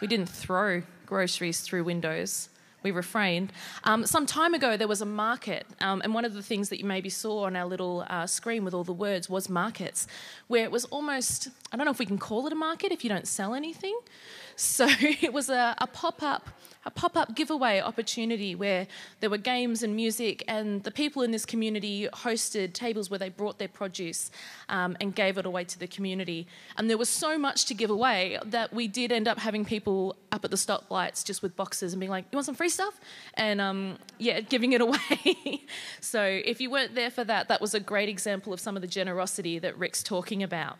we 0.00 0.06
didn't 0.06 0.28
throw 0.28 0.82
groceries 1.06 1.60
through 1.60 1.84
windows. 1.84 2.48
We 2.82 2.90
refrained. 2.92 3.52
Um, 3.84 4.06
some 4.06 4.24
time 4.24 4.54
ago, 4.54 4.76
there 4.76 4.86
was 4.86 5.00
a 5.00 5.06
market, 5.06 5.66
um, 5.80 6.00
and 6.02 6.14
one 6.14 6.24
of 6.24 6.34
the 6.34 6.42
things 6.42 6.68
that 6.68 6.78
you 6.78 6.84
maybe 6.84 7.10
saw 7.10 7.44
on 7.44 7.56
our 7.56 7.66
little 7.66 8.04
uh, 8.08 8.26
screen 8.26 8.64
with 8.64 8.72
all 8.72 8.84
the 8.84 8.92
words 8.92 9.28
was 9.28 9.48
markets, 9.48 10.06
where 10.46 10.62
it 10.62 10.70
was 10.70 10.84
almost, 10.86 11.48
I 11.72 11.76
don't 11.76 11.86
know 11.86 11.90
if 11.90 11.98
we 11.98 12.06
can 12.06 12.18
call 12.18 12.46
it 12.46 12.52
a 12.52 12.56
market 12.56 12.92
if 12.92 13.02
you 13.02 13.10
don't 13.10 13.26
sell 13.26 13.54
anything. 13.54 13.98
So 14.54 14.86
it 15.00 15.32
was 15.32 15.48
a, 15.48 15.74
a 15.78 15.86
pop 15.88 16.22
up 16.22 16.48
a 16.88 16.90
pop 16.90 17.18
up 17.18 17.34
giveaway 17.34 17.82
opportunity 17.82 18.54
where 18.54 18.86
there 19.20 19.28
were 19.28 19.36
games 19.36 19.82
and 19.82 19.94
music, 19.94 20.42
and 20.48 20.82
the 20.84 20.90
people 20.90 21.20
in 21.22 21.32
this 21.32 21.44
community 21.44 22.08
hosted 22.14 22.72
tables 22.72 23.10
where 23.10 23.18
they 23.18 23.28
brought 23.28 23.58
their 23.58 23.68
produce 23.68 24.30
um, 24.70 24.96
and 24.98 25.14
gave 25.14 25.36
it 25.36 25.44
away 25.44 25.64
to 25.64 25.78
the 25.78 25.86
community. 25.86 26.46
And 26.78 26.88
there 26.88 26.96
was 26.96 27.10
so 27.10 27.36
much 27.36 27.66
to 27.66 27.74
give 27.74 27.90
away 27.90 28.38
that 28.42 28.72
we 28.72 28.88
did 28.88 29.12
end 29.12 29.28
up 29.28 29.38
having 29.38 29.66
people 29.66 30.16
up 30.32 30.46
at 30.46 30.50
the 30.50 30.56
stoplights 30.56 31.22
just 31.22 31.42
with 31.42 31.54
boxes 31.56 31.92
and 31.92 32.00
being 32.00 32.10
like, 32.10 32.24
You 32.32 32.36
want 32.36 32.46
some 32.46 32.54
free 32.54 32.70
stuff? 32.70 32.98
And 33.34 33.60
um, 33.60 33.98
yeah, 34.16 34.40
giving 34.40 34.72
it 34.72 34.80
away. 34.88 35.60
so 36.00 36.22
if 36.22 36.58
you 36.58 36.70
weren't 36.70 36.94
there 36.94 37.10
for 37.10 37.24
that, 37.24 37.48
that 37.48 37.60
was 37.60 37.74
a 37.74 37.80
great 37.80 38.08
example 38.08 38.54
of 38.54 38.60
some 38.60 38.76
of 38.76 38.80
the 38.80 38.88
generosity 38.88 39.58
that 39.58 39.76
Rick's 39.76 40.02
talking 40.02 40.42
about. 40.42 40.78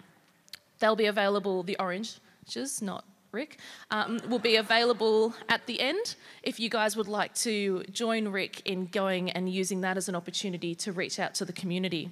They'll 0.78 0.96
be 0.96 1.06
available, 1.06 1.62
the 1.62 1.76
oranges, 1.78 2.80
not 2.80 3.04
Rick, 3.30 3.58
um, 3.90 4.20
will 4.28 4.38
be 4.38 4.56
available 4.56 5.35
at 5.49 5.66
the 5.66 5.80
end 5.80 6.16
if 6.42 6.58
you 6.58 6.70
guys 6.70 6.97
would 6.97 7.08
like 7.08 7.35
to 7.35 7.82
join 7.90 8.28
Rick 8.28 8.62
in 8.64 8.87
going 8.87 9.30
and 9.30 9.49
using 9.50 9.82
that 9.82 9.97
as 9.99 10.08
an 10.08 10.14
opportunity 10.14 10.75
to 10.76 10.92
reach 10.92 11.18
out 11.18 11.35
to 11.35 11.44
the 11.44 11.52
community. 11.52 12.11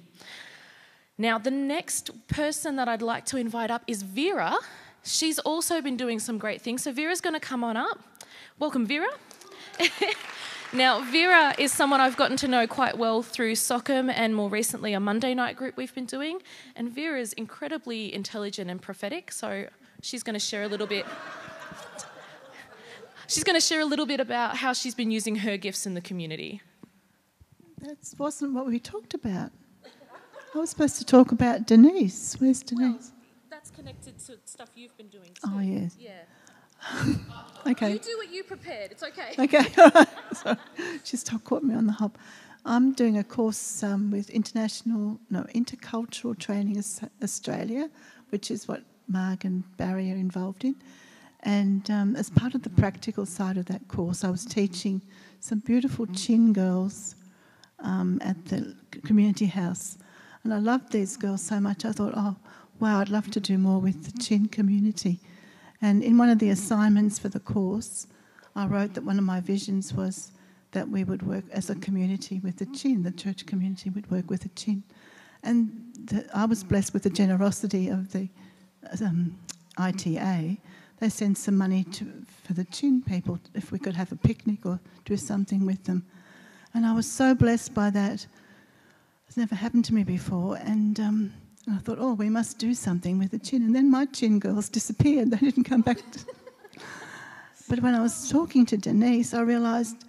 Now, 1.17 1.39
the 1.39 1.49
next 1.49 2.11
person 2.27 2.75
that 2.75 2.87
I'd 2.87 3.01
like 3.01 3.25
to 3.27 3.37
invite 3.37 3.71
up 3.71 3.81
is 3.87 4.03
Vera. 4.03 4.55
She's 5.03 5.39
also 5.39 5.81
been 5.81 5.97
doing 5.97 6.19
some 6.19 6.37
great 6.37 6.61
things. 6.61 6.83
So, 6.83 6.91
Vera's 6.91 7.21
going 7.21 7.33
to 7.33 7.39
come 7.39 7.63
on 7.63 7.75
up. 7.75 7.99
Welcome, 8.59 8.85
Vera. 8.85 9.07
now, 10.73 11.01
Vera 11.11 11.55
is 11.57 11.71
someone 11.71 11.99
I've 11.99 12.17
gotten 12.17 12.37
to 12.37 12.47
know 12.47 12.67
quite 12.67 12.99
well 12.99 13.23
through 13.23 13.55
Sockham 13.55 14.11
and 14.11 14.35
more 14.35 14.49
recently 14.49 14.93
a 14.93 14.99
Monday 14.99 15.33
night 15.33 15.55
group 15.55 15.75
we've 15.75 15.95
been 15.95 16.05
doing. 16.05 16.43
And 16.75 16.91
Vera 16.91 17.19
is 17.19 17.33
incredibly 17.33 18.13
intelligent 18.13 18.69
and 18.69 18.79
prophetic. 18.79 19.31
So, 19.31 19.69
she's 20.07 20.23
going 20.23 20.33
to 20.33 20.39
share 20.39 20.63
a 20.63 20.67
little 20.67 20.87
bit. 20.87 21.05
She's 23.27 23.43
going 23.43 23.59
to 23.59 23.65
share 23.65 23.81
a 23.81 23.85
little 23.85 24.05
bit 24.05 24.21
about 24.21 24.55
how 24.55 24.71
she's 24.71 24.95
been 24.95 25.11
using 25.11 25.35
her 25.37 25.57
gifts 25.57 25.85
in 25.85 25.93
the 25.95 26.01
community. 26.01 26.61
That 27.81 27.97
wasn't 28.17 28.53
what 28.53 28.65
we 28.65 28.79
talked 28.79 29.13
about. 29.13 29.51
I 30.55 30.59
was 30.59 30.69
supposed 30.69 30.97
to 30.99 31.05
talk 31.05 31.33
about 31.33 31.67
Denise. 31.67 32.35
Where's 32.39 32.63
Denise? 32.63 32.81
Well, 32.81 32.99
that's 33.49 33.69
connected 33.69 34.17
to 34.19 34.37
stuff 34.45 34.69
you've 34.75 34.97
been 34.97 35.09
doing 35.09 35.25
too. 35.25 35.51
Oh, 35.53 35.59
yes. 35.59 35.97
Yeah. 35.99 36.11
okay. 37.67 37.93
You 37.93 37.99
do 37.99 38.17
what 38.17 38.31
you 38.31 38.43
prepared. 38.43 38.91
It's 38.91 39.03
okay. 39.03 39.35
Okay. 39.37 39.65
Sorry. 40.33 40.57
She's 41.03 41.23
caught 41.43 41.63
me 41.63 41.75
on 41.75 41.85
the 41.85 41.93
hop. 41.93 42.17
I'm 42.65 42.93
doing 42.93 43.17
a 43.17 43.23
course 43.23 43.83
um, 43.83 44.09
with 44.09 44.29
international, 44.29 45.19
no, 45.29 45.43
intercultural 45.53 46.37
training 46.37 46.81
Australia, 47.21 47.89
which 48.29 48.51
is 48.51 48.67
what 48.67 48.83
Marg 49.07 49.45
and 49.45 49.63
Barry 49.77 50.11
are 50.11 50.15
involved 50.15 50.63
in. 50.65 50.75
And 51.41 51.89
um, 51.91 52.15
as 52.15 52.29
part 52.29 52.55
of 52.55 52.63
the 52.63 52.69
practical 52.69 53.25
side 53.25 53.57
of 53.57 53.65
that 53.67 53.87
course, 53.87 54.23
I 54.23 54.29
was 54.29 54.45
teaching 54.45 55.01
some 55.39 55.59
beautiful 55.59 56.05
Chin 56.07 56.51
girls 56.51 57.15
um, 57.79 58.19
at 58.23 58.45
the 58.45 58.75
community 59.05 59.45
house. 59.45 59.97
And 60.43 60.53
I 60.53 60.59
loved 60.59 60.91
these 60.91 61.15
girls 61.15 61.41
so 61.41 61.59
much, 61.59 61.85
I 61.85 61.91
thought, 61.91 62.13
oh, 62.15 62.35
wow, 62.79 62.99
I'd 62.99 63.09
love 63.09 63.29
to 63.31 63.39
do 63.39 63.57
more 63.57 63.79
with 63.79 64.11
the 64.11 64.21
Chin 64.21 64.47
community. 64.47 65.19
And 65.81 66.03
in 66.03 66.17
one 66.17 66.29
of 66.29 66.39
the 66.39 66.49
assignments 66.49 67.19
for 67.19 67.29
the 67.29 67.39
course, 67.39 68.07
I 68.55 68.65
wrote 68.65 68.95
that 68.95 69.03
one 69.03 69.19
of 69.19 69.23
my 69.23 69.39
visions 69.39 69.93
was 69.93 70.31
that 70.71 70.89
we 70.89 71.03
would 71.03 71.21
work 71.21 71.45
as 71.51 71.69
a 71.69 71.75
community 71.75 72.39
with 72.39 72.57
the 72.57 72.65
Chin, 72.67 73.03
the 73.03 73.11
church 73.11 73.45
community 73.45 73.89
would 73.89 74.09
work 74.09 74.29
with 74.29 74.41
the 74.41 74.49
Chin. 74.49 74.83
And 75.43 75.93
the, 76.05 76.27
I 76.33 76.45
was 76.45 76.63
blessed 76.63 76.93
with 76.93 77.03
the 77.03 77.09
generosity 77.09 77.89
of 77.89 78.11
the 78.11 78.29
um, 79.01 79.37
ITA, 79.77 80.57
they 80.99 81.09
sent 81.09 81.37
some 81.37 81.57
money 81.57 81.83
to, 81.83 82.05
for 82.43 82.53
the 82.53 82.65
Chin 82.65 83.01
people 83.01 83.39
if 83.53 83.71
we 83.71 83.79
could 83.79 83.95
have 83.95 84.11
a 84.11 84.15
picnic 84.15 84.65
or 84.65 84.79
do 85.05 85.15
something 85.17 85.65
with 85.65 85.83
them. 85.83 86.05
And 86.73 86.85
I 86.85 86.93
was 86.93 87.09
so 87.09 87.35
blessed 87.35 87.73
by 87.73 87.89
that. 87.91 88.25
It's 89.27 89.37
never 89.37 89.55
happened 89.55 89.85
to 89.85 89.93
me 89.93 90.03
before. 90.03 90.57
And, 90.57 90.99
um, 90.99 91.33
I 91.69 91.77
thought, 91.79 91.97
oh, 91.99 92.13
we 92.13 92.29
must 92.29 92.59
do 92.59 92.73
something 92.73 93.19
with 93.19 93.31
the 93.31 93.39
Chin. 93.39 93.61
And 93.61 93.75
then 93.75 93.91
my 93.91 94.05
Chin 94.05 94.39
girls 94.39 94.69
disappeared. 94.77 95.31
They 95.31 95.37
didn't 95.37 95.65
come 95.65 95.81
back. 95.81 95.99
but 97.69 97.81
when 97.81 97.93
I 97.93 98.01
was 98.01 98.29
talking 98.29 98.65
to 98.67 98.77
Denise, 98.77 99.33
I 99.33 99.41
realised 99.41 100.05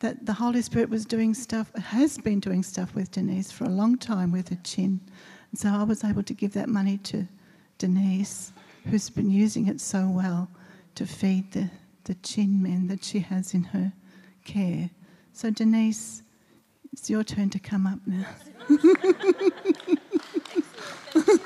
that 0.00 0.26
the 0.26 0.32
Holy 0.32 0.62
Spirit 0.62 0.90
was 0.90 1.06
doing 1.06 1.32
stuff, 1.32 1.72
has 1.76 2.18
been 2.18 2.40
doing 2.40 2.62
stuff 2.62 2.94
with 2.94 3.12
Denise 3.12 3.52
for 3.52 3.64
a 3.64 3.68
long 3.68 3.96
time 3.96 4.32
with 4.32 4.46
the 4.46 4.56
Chin. 4.56 5.00
And 5.52 5.60
so 5.60 5.68
I 5.68 5.84
was 5.84 6.02
able 6.02 6.24
to 6.24 6.34
give 6.34 6.52
that 6.54 6.68
money 6.68 6.98
to 6.98 7.26
Denise, 7.78 8.52
who's 8.84 9.08
been 9.10 9.30
using 9.30 9.68
it 9.68 9.80
so 9.80 10.08
well 10.08 10.48
to 10.94 11.06
feed 11.06 11.52
the, 11.52 11.70
the 12.04 12.14
chin 12.16 12.62
men 12.62 12.86
that 12.88 13.02
she 13.04 13.20
has 13.20 13.54
in 13.54 13.64
her 13.64 13.92
care. 14.44 14.90
So, 15.32 15.50
Denise, 15.50 16.22
it's 16.92 17.08
your 17.10 17.24
turn 17.24 17.50
to 17.50 17.58
come 17.58 17.86
up 17.86 17.98
now. 18.06 18.26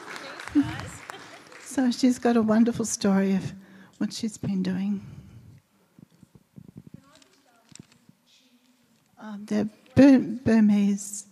so, 1.64 1.90
she's 1.90 2.18
got 2.18 2.36
a 2.36 2.42
wonderful 2.42 2.84
story 2.84 3.34
of 3.34 3.54
what 3.98 4.12
she's 4.12 4.38
been 4.38 4.62
doing. 4.62 5.00
Um, 9.18 9.44
they're 9.46 9.68
Burmese, 9.94 11.26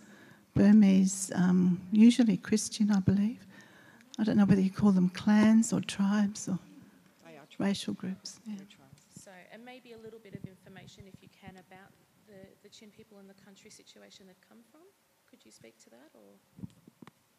Burmese, 0.53 1.31
um, 1.33 1.81
usually 1.91 2.37
Christian, 2.37 2.91
I 2.91 2.99
believe. 2.99 3.39
I 4.19 4.23
don't 4.23 4.35
know 4.37 4.45
whether 4.45 4.61
you 4.61 4.71
call 4.71 4.91
them 4.91 5.09
clans 5.09 5.71
or 5.71 5.79
tribes 5.79 6.49
or 6.49 6.59
racial 7.59 7.93
groups. 7.93 8.39
Yeah. 8.45 8.55
So, 9.21 9.31
and 9.53 9.63
maybe 9.63 9.91
a 9.91 9.97
little 9.97 10.19
bit 10.19 10.33
of 10.33 10.43
information, 10.45 11.03
if 11.07 11.21
you 11.21 11.29
can, 11.39 11.51
about 11.51 11.91
the, 12.27 12.47
the 12.63 12.69
Chin 12.69 12.89
people 12.89 13.19
and 13.19 13.29
the 13.29 13.39
country 13.45 13.69
situation 13.69 14.25
they've 14.27 14.47
come 14.47 14.59
from. 14.71 14.81
Could 15.29 15.45
you 15.45 15.51
speak 15.51 15.77
to 15.83 15.89
that 15.91 16.09
or 16.15 16.65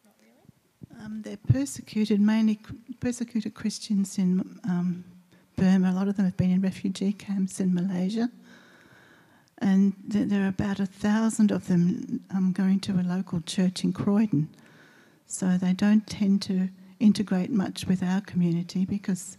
not 0.05 0.13
really? 0.21 1.03
Um, 1.03 1.21
they're 1.23 1.37
persecuted, 1.37 2.21
mainly 2.21 2.59
persecuted 2.99 3.53
Christians 3.53 4.17
in 4.17 4.59
um, 4.63 5.03
Burma. 5.55 5.91
A 5.91 5.93
lot 5.93 6.07
of 6.07 6.17
them 6.17 6.25
have 6.25 6.37
been 6.37 6.51
in 6.51 6.61
refugee 6.61 7.13
camps 7.13 7.59
in 7.59 7.73
Malaysia. 7.73 8.29
And 9.57 9.93
there 10.03 10.43
are 10.43 10.47
about 10.47 10.79
a 10.79 10.87
thousand 10.87 11.51
of 11.51 11.67
them 11.67 12.21
um, 12.31 12.51
going 12.51 12.79
to 12.81 12.93
a 12.93 13.03
local 13.03 13.41
church 13.41 13.83
in 13.83 13.93
Croydon 13.93 14.49
so 15.31 15.57
they 15.57 15.73
don't 15.73 16.05
tend 16.07 16.41
to 16.43 16.67
integrate 16.99 17.49
much 17.49 17.87
with 17.87 18.03
our 18.03 18.21
community 18.21 18.85
because 18.85 19.37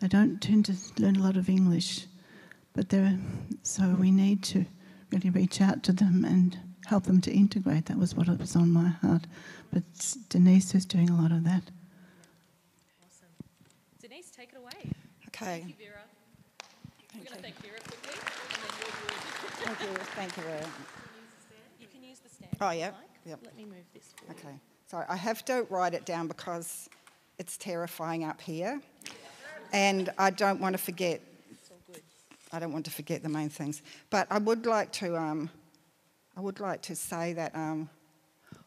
they 0.00 0.08
don't 0.08 0.40
tend 0.40 0.64
to 0.66 0.74
learn 1.00 1.16
a 1.16 1.22
lot 1.22 1.36
of 1.36 1.48
English. 1.48 2.06
But 2.74 2.88
they're, 2.88 3.18
so 3.62 3.96
we 3.98 4.10
need 4.10 4.42
to 4.44 4.66
really 5.12 5.30
reach 5.30 5.60
out 5.60 5.82
to 5.84 5.92
them 5.92 6.24
and 6.24 6.58
help 6.86 7.04
them 7.04 7.20
to 7.20 7.30
integrate. 7.32 7.86
That 7.86 7.98
was 7.98 8.14
what 8.14 8.28
was 8.38 8.56
on 8.56 8.70
my 8.70 8.88
heart. 8.88 9.26
But 9.72 9.82
Denise 10.28 10.74
is 10.74 10.84
doing 10.84 11.08
a 11.08 11.16
lot 11.16 11.30
of 11.30 11.44
that. 11.44 11.62
Awesome. 13.04 13.28
Denise, 14.00 14.30
take 14.30 14.50
it 14.52 14.58
away. 14.58 14.92
Okay. 15.28 15.60
Thank 15.60 15.68
you, 15.68 15.74
Vera. 15.78 16.02
We're 17.14 17.24
going 17.24 17.36
to 17.36 17.42
thank 17.42 17.56
Vera 17.62 17.78
quickly. 17.80 18.18
Thank 19.64 19.80
you. 19.80 19.98
Thank 20.16 20.36
you. 20.36 20.42
Vera. 20.42 20.66
You 21.80 21.86
can 21.86 22.02
use 22.02 22.18
the 22.18 22.28
stand. 22.28 22.56
Oh, 22.60 22.68
if 22.68 22.74
you 22.74 22.80
yeah. 22.80 22.86
like. 22.86 22.94
Yep. 23.24 23.40
Let 23.44 23.56
me 23.56 23.64
move 23.64 23.84
this 23.94 24.12
forward. 24.16 24.36
Okay. 24.38 24.58
So 24.90 25.04
I 25.06 25.16
have 25.16 25.44
to 25.44 25.66
write 25.68 25.92
it 25.92 26.06
down 26.06 26.28
because 26.28 26.88
it's 27.38 27.58
terrifying 27.58 28.24
up 28.24 28.40
here. 28.40 28.80
And 29.70 30.10
I 30.16 30.30
don't 30.30 30.60
want 30.60 30.72
to 30.72 30.78
forget. 30.78 31.20
I 32.54 32.58
don't 32.58 32.72
want 32.72 32.86
to 32.86 32.90
forget 32.90 33.22
the 33.22 33.28
main 33.28 33.50
things. 33.50 33.82
But 34.08 34.26
I 34.30 34.38
would 34.38 34.64
like 34.64 34.90
to, 34.92 35.14
um, 35.14 35.50
I 36.38 36.40
would 36.40 36.58
like 36.58 36.80
to 36.82 36.96
say 36.96 37.34
that 37.34 37.54
um, 37.54 37.90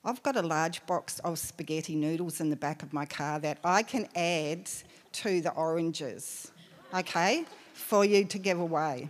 I've 0.06 0.22
got 0.22 0.36
a 0.36 0.44
large 0.44 0.86
box 0.86 1.18
of 1.20 1.40
spaghetti 1.40 1.96
noodles 1.96 2.40
in 2.40 2.52
the 2.52 2.56
back 2.56 2.84
of 2.84 2.94
my 2.94 3.08
car 3.08 3.40
that 3.40 3.58
I 3.64 3.82
can 3.82 4.08
add 4.16 4.70
to 5.14 5.42
the 5.42 5.52
oranges, 5.54 6.52
okay, 6.94 7.46
for 7.74 8.06
you 8.06 8.26
to 8.26 8.38
give 8.38 8.60
away. 8.60 9.10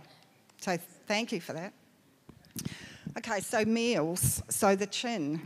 So 0.62 0.78
thank 1.06 1.30
you 1.30 1.42
for 1.42 1.52
that. 1.52 1.74
Okay, 3.18 3.40
so 3.40 3.66
meals. 3.66 4.42
So 4.48 4.74
the 4.74 4.86
chin. 4.86 5.42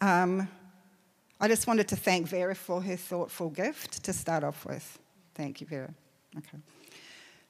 Um, 0.00 0.48
I 1.40 1.48
just 1.48 1.66
wanted 1.66 1.88
to 1.88 1.96
thank 1.96 2.26
Vera 2.28 2.54
for 2.54 2.82
her 2.82 2.96
thoughtful 2.96 3.50
gift 3.50 4.02
to 4.04 4.12
start 4.12 4.42
off 4.44 4.64
with. 4.64 4.98
Thank 5.34 5.60
you, 5.60 5.66
Vera. 5.66 5.92
Okay. 6.36 6.58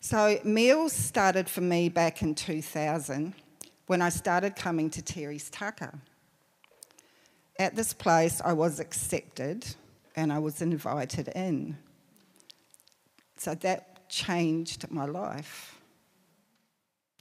So, 0.01 0.39
meals 0.45 0.93
started 0.93 1.49
for 1.49 1.61
me 1.61 1.89
back 1.89 2.23
in 2.23 2.35
2000 2.35 3.35
when 3.87 4.03
I 4.03 4.09
started 4.09 4.57
coming 4.57 4.91
to 4.91 5.03
Terry's 5.03 5.51
Tucker. 5.51 5.99
At 7.59 7.75
this 7.75 7.93
place, 7.93 8.41
I 8.45 8.53
was 8.53 8.81
accepted 8.81 9.67
and 10.15 10.33
I 10.33 10.39
was 10.39 10.61
invited 10.61 11.29
in. 11.29 11.77
So 13.37 13.55
that 13.55 14.09
changed 14.09 14.91
my 14.91 15.05
life. 15.05 15.79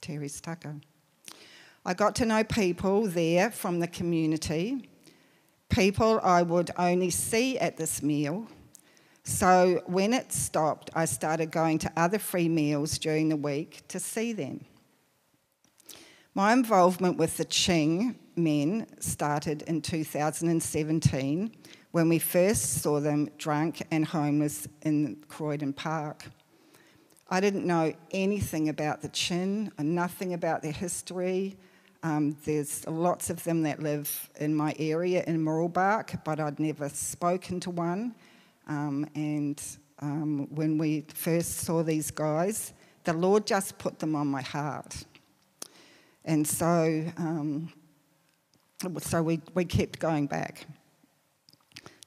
Terry's 0.00 0.40
Tucker. 0.40 0.76
I 1.84 1.94
got 1.94 2.16
to 2.16 2.26
know 2.26 2.42
people 2.42 3.06
there 3.06 3.50
from 3.50 3.80
the 3.80 3.86
community, 3.86 4.88
people 5.68 6.20
I 6.22 6.42
would 6.42 6.70
only 6.78 7.10
see 7.10 7.58
at 7.58 7.76
this 7.76 8.02
meal. 8.02 8.46
So 9.24 9.82
when 9.86 10.12
it 10.12 10.32
stopped, 10.32 10.90
I 10.94 11.04
started 11.04 11.50
going 11.50 11.78
to 11.78 11.92
other 11.96 12.18
free 12.18 12.48
meals 12.48 12.98
during 12.98 13.28
the 13.28 13.36
week 13.36 13.82
to 13.88 13.98
see 13.98 14.32
them. 14.32 14.64
My 16.34 16.52
involvement 16.52 17.16
with 17.16 17.36
the 17.38 17.44
Chin 17.44 18.16
men 18.36 18.86
started 19.00 19.62
in 19.62 19.80
2017 19.80 21.50
when 21.90 22.08
we 22.08 22.18
first 22.18 22.82
saw 22.82 23.00
them 23.00 23.30
drunk 23.38 23.82
and 23.90 24.04
homeless 24.04 24.68
in 24.82 25.16
Croydon 25.28 25.72
Park. 25.72 26.26
I 27.28 27.40
didn't 27.40 27.66
know 27.66 27.94
anything 28.12 28.68
about 28.68 29.02
the 29.02 29.08
Chin, 29.08 29.72
nothing 29.78 30.34
about 30.34 30.62
their 30.62 30.72
history. 30.72 31.56
Um, 32.06 32.36
there's 32.44 32.86
lots 32.86 33.30
of 33.30 33.42
them 33.42 33.64
that 33.64 33.82
live 33.82 34.30
in 34.38 34.54
my 34.54 34.76
area 34.78 35.24
in 35.26 35.44
Mooroolbark, 35.44 36.22
but 36.22 36.38
I'd 36.38 36.60
never 36.60 36.88
spoken 36.88 37.58
to 37.58 37.70
one. 37.70 38.14
Um, 38.68 39.08
and 39.16 39.60
um, 39.98 40.46
when 40.54 40.78
we 40.78 41.04
first 41.12 41.56
saw 41.58 41.82
these 41.82 42.12
guys, 42.12 42.74
the 43.02 43.12
Lord 43.12 43.44
just 43.44 43.76
put 43.78 43.98
them 43.98 44.14
on 44.14 44.28
my 44.28 44.42
heart. 44.42 45.04
And 46.24 46.46
so, 46.46 47.04
um, 47.16 47.72
so 49.00 49.20
we, 49.24 49.40
we 49.54 49.64
kept 49.64 49.98
going 49.98 50.28
back. 50.28 50.64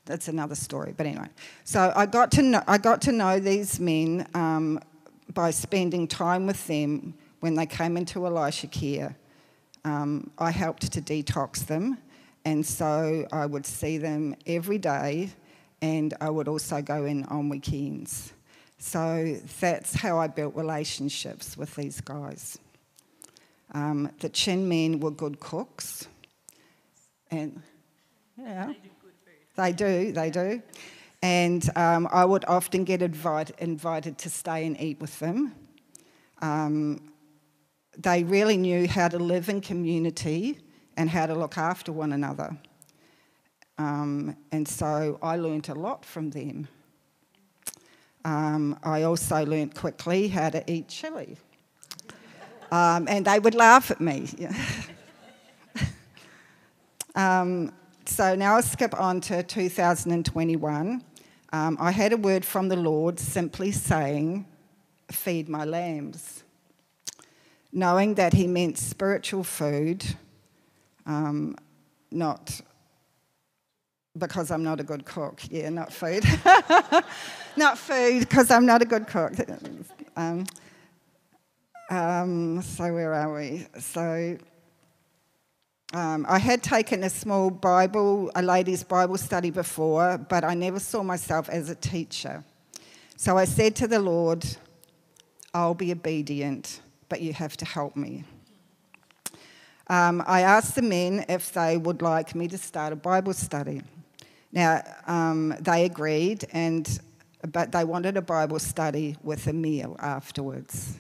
That's 0.06 0.30
another 0.30 0.56
story, 0.56 0.94
but 0.96 1.08
anyway. 1.08 1.28
So 1.66 1.92
I 1.94 2.06
got 2.06 2.32
to 2.32 2.42
know, 2.42 2.64
I 2.68 2.78
got 2.78 3.02
to 3.02 3.12
know 3.12 3.38
these 3.42 3.82
men 3.82 4.26
um, 4.34 4.80
by 5.34 5.52
spending 5.52 6.08
time 6.08 6.48
with 6.48 6.66
them 6.68 7.16
when 7.42 7.56
they 7.56 7.66
came 7.66 7.98
into 7.98 8.26
Elisha 8.26 8.68
care. 8.68 9.18
Um, 9.86 10.32
I 10.38 10.52
helped 10.52 10.92
to 10.92 11.02
detox 11.02 11.66
them, 11.66 11.98
and 12.46 12.66
so 12.66 13.28
I 13.32 13.46
would 13.46 13.66
see 13.66 13.98
them 13.98 14.36
every 14.46 14.78
day, 14.78 15.32
and 15.82 16.14
I 16.20 16.30
would 16.30 16.48
also 16.48 16.82
go 16.82 17.06
in 17.06 17.24
on 17.26 17.50
weekends. 17.50 18.34
So 18.78 19.38
that's 19.60 19.94
how 19.94 20.18
I 20.18 20.28
built 20.28 20.56
relationships 20.56 21.58
with 21.58 21.76
these 21.76 22.02
guys. 22.02 22.58
Um, 23.74 24.10
the 24.20 24.30
Chin 24.30 24.68
men 24.68 25.00
were 25.00 25.12
good 25.12 25.40
cooks, 25.40 26.08
and 27.30 27.62
yeah, 28.38 28.74
they 29.56 29.74
do, 29.74 30.12
they 30.12 30.30
do. 30.30 30.62
And 31.22 31.70
um, 31.76 32.08
I 32.12 32.24
would 32.24 32.46
often 32.46 32.86
get 32.86 33.02
invite, 33.02 33.52
invited 33.60 34.18
to 34.20 34.30
stay 34.30 34.66
and 34.66 34.80
eat 34.80 35.02
with 35.02 35.20
them. 35.20 35.54
Um, 36.42 37.12
they 37.98 38.24
really 38.24 38.58
knew 38.58 38.88
how 38.88 39.08
to 39.08 39.20
live 39.20 39.50
in 39.50 39.62
community 39.62 40.60
and 40.96 41.10
how 41.10 41.26
to 41.26 41.34
look 41.34 41.58
after 41.58 41.92
one 41.92 42.14
another. 42.14 42.56
Um, 43.78 44.36
and 44.52 44.68
so 44.68 45.18
I 45.22 45.38
learnt 45.38 45.70
a 45.70 45.74
lot 45.74 46.04
from 46.04 46.32
them. 46.32 46.68
Um, 48.26 48.78
I 48.84 49.04
also 49.04 49.46
learnt 49.46 49.76
quickly 49.76 50.28
how 50.28 50.50
to 50.50 50.70
eat 50.70 50.90
chili. 50.90 51.38
Um, 52.72 53.08
and 53.08 53.26
they 53.26 53.40
would 53.40 53.56
laugh 53.56 53.90
at 53.90 54.02
me. 54.02 54.28
um, 57.16 57.72
so 58.06 58.36
now 58.36 58.56
I'll 58.56 58.62
skip 58.62 59.00
on 59.00 59.22
to 59.22 59.44
2021. 59.44 61.04
Um, 61.52 61.78
I 61.80 61.92
had 61.92 62.14
a 62.14 62.18
word 62.18 62.46
from 62.46 62.68
the 62.68 62.76
Lord 62.76 63.20
simply 63.20 63.72
saying, 63.72 64.46
Feed 65.12 65.50
my 65.50 65.66
lambs. 65.66 66.39
Knowing 67.72 68.16
that 68.16 68.34
He 68.34 68.48
meant 68.48 68.78
spiritual 68.78 69.44
food, 69.44 70.04
um, 71.06 71.56
not 72.12 72.62
because 74.18 74.52
I'm 74.52 74.64
not 74.64 74.80
a 74.80 74.84
good 74.84 75.06
cook. 75.06 75.42
Yeah, 75.50 75.70
not 75.70 75.94
food. 75.94 76.24
not 77.56 77.78
food 77.78 78.22
because 78.22 78.52
I'm 78.52 78.66
not 78.66 78.82
a 78.82 78.86
good 78.86 79.08
cook. 79.08 79.34
Um, 80.16 80.46
um, 81.90 82.62
so, 82.62 82.94
where 82.94 83.14
are 83.14 83.34
we? 83.34 83.66
So, 83.80 84.38
um, 85.94 86.26
I 86.30 86.38
had 86.38 86.62
taken 86.62 87.04
a 87.04 87.10
small 87.10 87.50
Bible, 87.50 88.32
a 88.36 88.44
ladies' 88.44 88.84
Bible 88.84 89.18
study 89.18 89.50
before, 89.50 90.20
but 90.20 90.44
I 90.44 90.54
never 90.54 90.80
saw 90.80 91.02
myself 91.02 91.50
as 91.50 91.70
a 91.70 91.76
teacher. 91.76 92.44
So 93.16 93.38
I 93.38 93.46
said 93.46 93.76
to 93.78 93.88
the 93.88 94.00
Lord, 94.00 94.46
I'll 95.52 95.74
be 95.74 95.92
obedient, 95.92 96.80
but 97.10 97.22
you 97.22 97.34
have 97.34 97.58
to 97.58 97.66
help 97.66 97.96
me. 97.96 98.24
Um, 99.88 100.24
I 100.28 100.42
asked 100.42 100.76
the 100.76 100.84
men 100.84 101.26
if 101.28 101.52
they 101.52 101.76
would 101.76 102.04
like 102.04 102.36
me 102.36 102.48
to 102.50 102.58
start 102.58 102.94
a 102.94 102.96
Bible 102.96 103.34
study. 103.34 103.82
Now, 104.52 104.84
um, 105.08 105.56
they 105.60 105.86
agreed, 105.86 106.46
and, 106.54 107.00
but 107.52 107.72
they 107.72 107.84
wanted 107.84 108.16
a 108.16 108.22
Bible 108.22 108.60
study 108.60 109.18
with 109.24 109.48
a 109.48 109.54
meal 109.54 109.96
afterwards. 110.00 110.98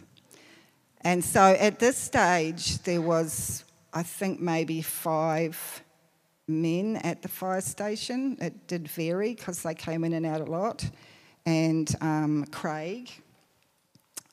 And 1.02 1.24
so 1.24 1.42
at 1.42 1.80
this 1.80 1.98
stage, 1.98 2.80
there 2.80 3.02
was, 3.02 3.64
I 3.94 4.04
think, 4.04 4.40
maybe 4.40 4.82
five 4.82 5.84
men 6.48 6.98
at 6.98 7.22
the 7.22 7.28
fire 7.28 7.62
station. 7.62 8.38
It 8.42 8.68
did 8.68 8.88
vary 8.88 9.36
because 9.36 9.62
they 9.62 9.76
came 9.76 10.04
in 10.04 10.14
and 10.14 10.26
out 10.26 10.42
a 10.42 10.46
lot. 10.46 10.90
And 11.46 11.94
um, 12.02 12.46
Craig. 12.52 13.10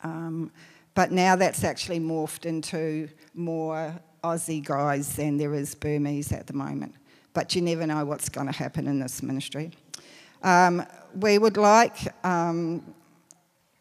Um, 0.02 0.50
but 0.96 1.12
now 1.12 1.36
that's 1.36 1.62
actually 1.62 2.00
morphed 2.00 2.46
into 2.46 3.06
more 3.34 3.94
Aussie 4.24 4.64
guys 4.64 5.14
than 5.14 5.36
there 5.36 5.52
is 5.52 5.74
Burmese 5.74 6.32
at 6.32 6.46
the 6.46 6.54
moment. 6.54 6.94
But 7.34 7.54
you 7.54 7.60
never 7.60 7.86
know 7.86 8.02
what's 8.06 8.30
going 8.30 8.46
to 8.46 8.52
happen 8.52 8.88
in 8.88 8.98
this 8.98 9.22
ministry. 9.22 9.72
Um, 10.42 10.82
we 11.14 11.36
would 11.36 11.58
like. 11.58 11.98
Um, 12.24 12.94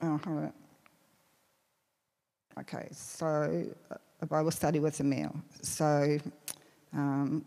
oh. 0.01 0.51
Okay, 2.59 2.89
so 2.91 3.65
a 4.21 4.25
Bible 4.25 4.51
study 4.51 4.79
with 4.79 4.99
a 4.99 5.03
meal. 5.05 5.33
So, 5.61 6.17
um, 6.91 7.45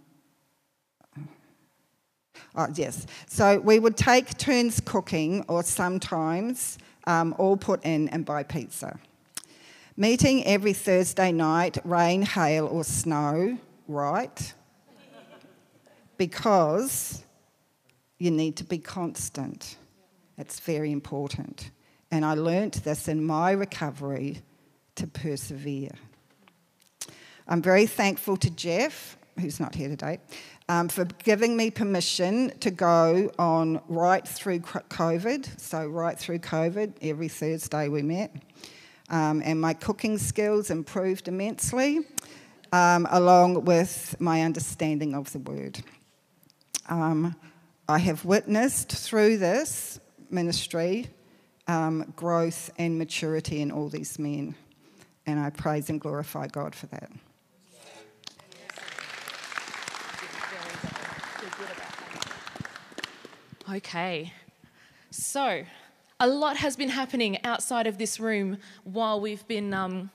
oh, 2.57 2.69
yes. 2.75 3.07
So 3.27 3.61
we 3.61 3.79
would 3.79 3.99
take 3.99 4.39
turns 4.39 4.81
cooking, 4.81 5.45
or 5.47 5.63
sometimes 5.63 6.79
um, 7.07 7.35
all 7.37 7.59
put 7.59 7.85
in 7.85 8.09
and 8.09 8.25
buy 8.25 8.45
pizza. 8.45 8.99
Meeting 10.01 10.47
every 10.47 10.75
Thursday 10.75 11.33
night, 11.33 11.77
rain, 11.83 12.23
hail, 12.23 12.69
or 12.69 12.85
snow, 12.85 13.59
right? 13.89 14.55
Because 16.17 17.25
you 18.17 18.31
need 18.31 18.55
to 18.59 18.65
be 18.65 18.79
constant. 18.79 19.77
It's 20.37 20.61
very 20.61 20.93
important. 20.93 21.73
And 22.13 22.25
I 22.25 22.35
learnt 22.35 22.85
this 22.85 23.09
in 23.09 23.25
my 23.25 23.51
recovery 23.51 24.41
to 24.95 25.09
persevere. 25.09 25.91
I'm 27.49 27.61
very 27.61 27.87
thankful 27.87 28.37
to 28.37 28.51
Jeff, 28.51 29.19
who's 29.41 29.59
not 29.59 29.75
here 29.75 29.89
today, 29.89 30.21
um, 30.69 30.89
for 30.89 31.07
giving 31.25 31.57
me 31.57 31.73
permission 31.73 32.57
to 32.61 32.71
go 32.71 33.33
on 33.37 33.81
right 33.89 34.25
through 34.29 34.61
COVID. 34.61 35.59
So, 35.59 35.89
right 35.89 36.17
through 36.17 36.39
COVID, 36.39 36.93
every 37.03 37.29
Thursday 37.29 37.89
we 37.89 38.03
met. 38.03 38.31
Um, 39.11 39.43
and 39.45 39.61
my 39.61 39.75
cooking 39.75 40.19
skills 40.19 40.71
improved 40.71 41.29
immensely, 41.29 42.01
um, 42.73 43.07
along 43.11 43.65
with 43.65 44.17
my 44.21 44.43
understanding 44.43 45.15
of 45.15 45.33
the 45.33 45.39
word. 45.39 45.81
Um, 46.89 47.35
I 47.89 47.99
have 47.99 48.25
witnessed 48.25 48.93
through 48.93 49.39
this 49.39 49.99
ministry 50.31 51.09
um, 51.67 52.13
growth 52.17 52.71
and 52.79 52.99
maturity 52.99 53.63
in 53.63 53.71
all 53.71 53.89
these 53.89 54.19
men, 54.19 54.55
and 55.27 55.41
I 55.41 55.51
praise 55.51 55.89
and 55.89 56.01
glorify 56.01 56.47
God 56.49 56.75
for 56.75 56.87
that. 56.87 57.11
Okay, 63.71 64.33
so 65.11 65.63
a 66.21 66.27
lot 66.27 66.57
has 66.57 66.77
been 66.77 66.89
happening 66.89 67.39
outside 67.45 67.87
of 67.87 67.99
this 67.99 68.19
room 68.19 68.59
while 68.83 69.21
we've 69.21 69.47
been 69.47 69.73
um, 69.73 70.11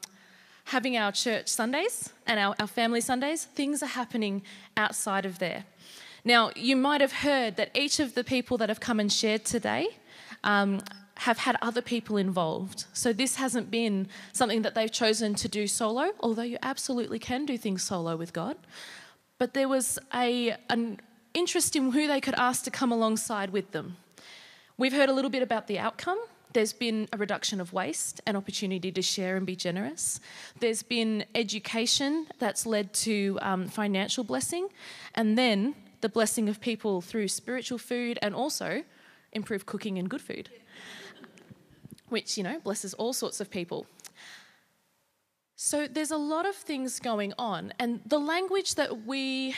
having 0.65 0.97
our 0.97 1.11
church 1.11 1.47
Sundays 1.47 2.11
and 2.27 2.39
our, 2.39 2.55
our 2.59 2.67
family 2.67 2.99
Sundays. 2.99 3.45
Things 3.45 3.81
are 3.81 3.87
happening 3.87 4.41
outside 4.75 5.25
of 5.25 5.39
there. 5.39 5.63
Now, 6.25 6.51
you 6.55 6.75
might 6.75 7.01
have 7.01 7.11
heard 7.11 7.55
that 7.55 7.71
each 7.73 7.99
of 7.99 8.15
the 8.15 8.23
people 8.23 8.57
that 8.57 8.69
have 8.69 8.79
come 8.79 8.99
and 8.99 9.11
shared 9.11 9.45
today 9.45 9.87
um, 10.43 10.81
have 11.15 11.39
had 11.39 11.55
other 11.61 11.81
people 11.81 12.17
involved. 12.17 12.85
So 12.93 13.13
this 13.13 13.35
hasn't 13.35 13.71
been 13.71 14.07
something 14.33 14.61
that 14.63 14.75
they've 14.75 14.91
chosen 14.91 15.35
to 15.35 15.47
do 15.47 15.67
solo, 15.67 16.11
although 16.19 16.43
you 16.43 16.57
absolutely 16.61 17.19
can 17.19 17.45
do 17.45 17.57
things 17.57 17.83
solo 17.83 18.17
with 18.17 18.33
God. 18.33 18.57
But 19.37 19.53
there 19.53 19.69
was 19.69 19.99
a, 20.13 20.57
an 20.69 20.99
interest 21.33 21.77
in 21.77 21.91
who 21.91 22.07
they 22.07 22.19
could 22.19 22.35
ask 22.35 22.63
to 22.65 22.71
come 22.71 22.91
alongside 22.91 23.51
with 23.51 23.71
them. 23.71 23.97
We've 24.75 24.93
heard 24.93 25.09
a 25.09 25.13
little 25.13 25.29
bit 25.29 25.43
about 25.43 25.67
the 25.67 25.77
outcome. 25.77 26.17
There's 26.53 26.73
been 26.73 27.07
a 27.13 27.17
reduction 27.17 27.61
of 27.61 27.73
waste, 27.73 28.21
an 28.25 28.35
opportunity 28.35 28.91
to 28.91 29.03
share 29.03 29.37
and 29.37 29.45
be 29.45 29.55
generous. 29.55 30.19
There's 30.59 30.81
been 30.81 31.25
education 31.35 32.25
that's 32.39 32.65
led 32.65 32.91
to 32.93 33.37
um, 33.43 33.67
financial 33.67 34.23
blessing, 34.23 34.69
and 35.13 35.37
then 35.37 35.75
the 36.01 36.09
blessing 36.09 36.49
of 36.49 36.59
people 36.59 37.01
through 37.01 37.27
spiritual 37.27 37.77
food 37.77 38.17
and 38.23 38.33
also 38.33 38.83
improved 39.31 39.67
cooking 39.67 39.99
and 39.99 40.09
good 40.09 40.21
food, 40.21 40.49
which, 42.09 42.35
you 42.35 42.43
know, 42.43 42.59
blesses 42.59 42.95
all 42.95 43.13
sorts 43.13 43.39
of 43.39 43.51
people. 43.51 43.85
So 45.55 45.87
there's 45.87 46.11
a 46.11 46.17
lot 46.17 46.47
of 46.47 46.55
things 46.55 46.99
going 46.99 47.33
on, 47.37 47.73
and 47.77 48.01
the 48.07 48.19
language 48.19 48.73
that 48.73 49.05
we 49.05 49.55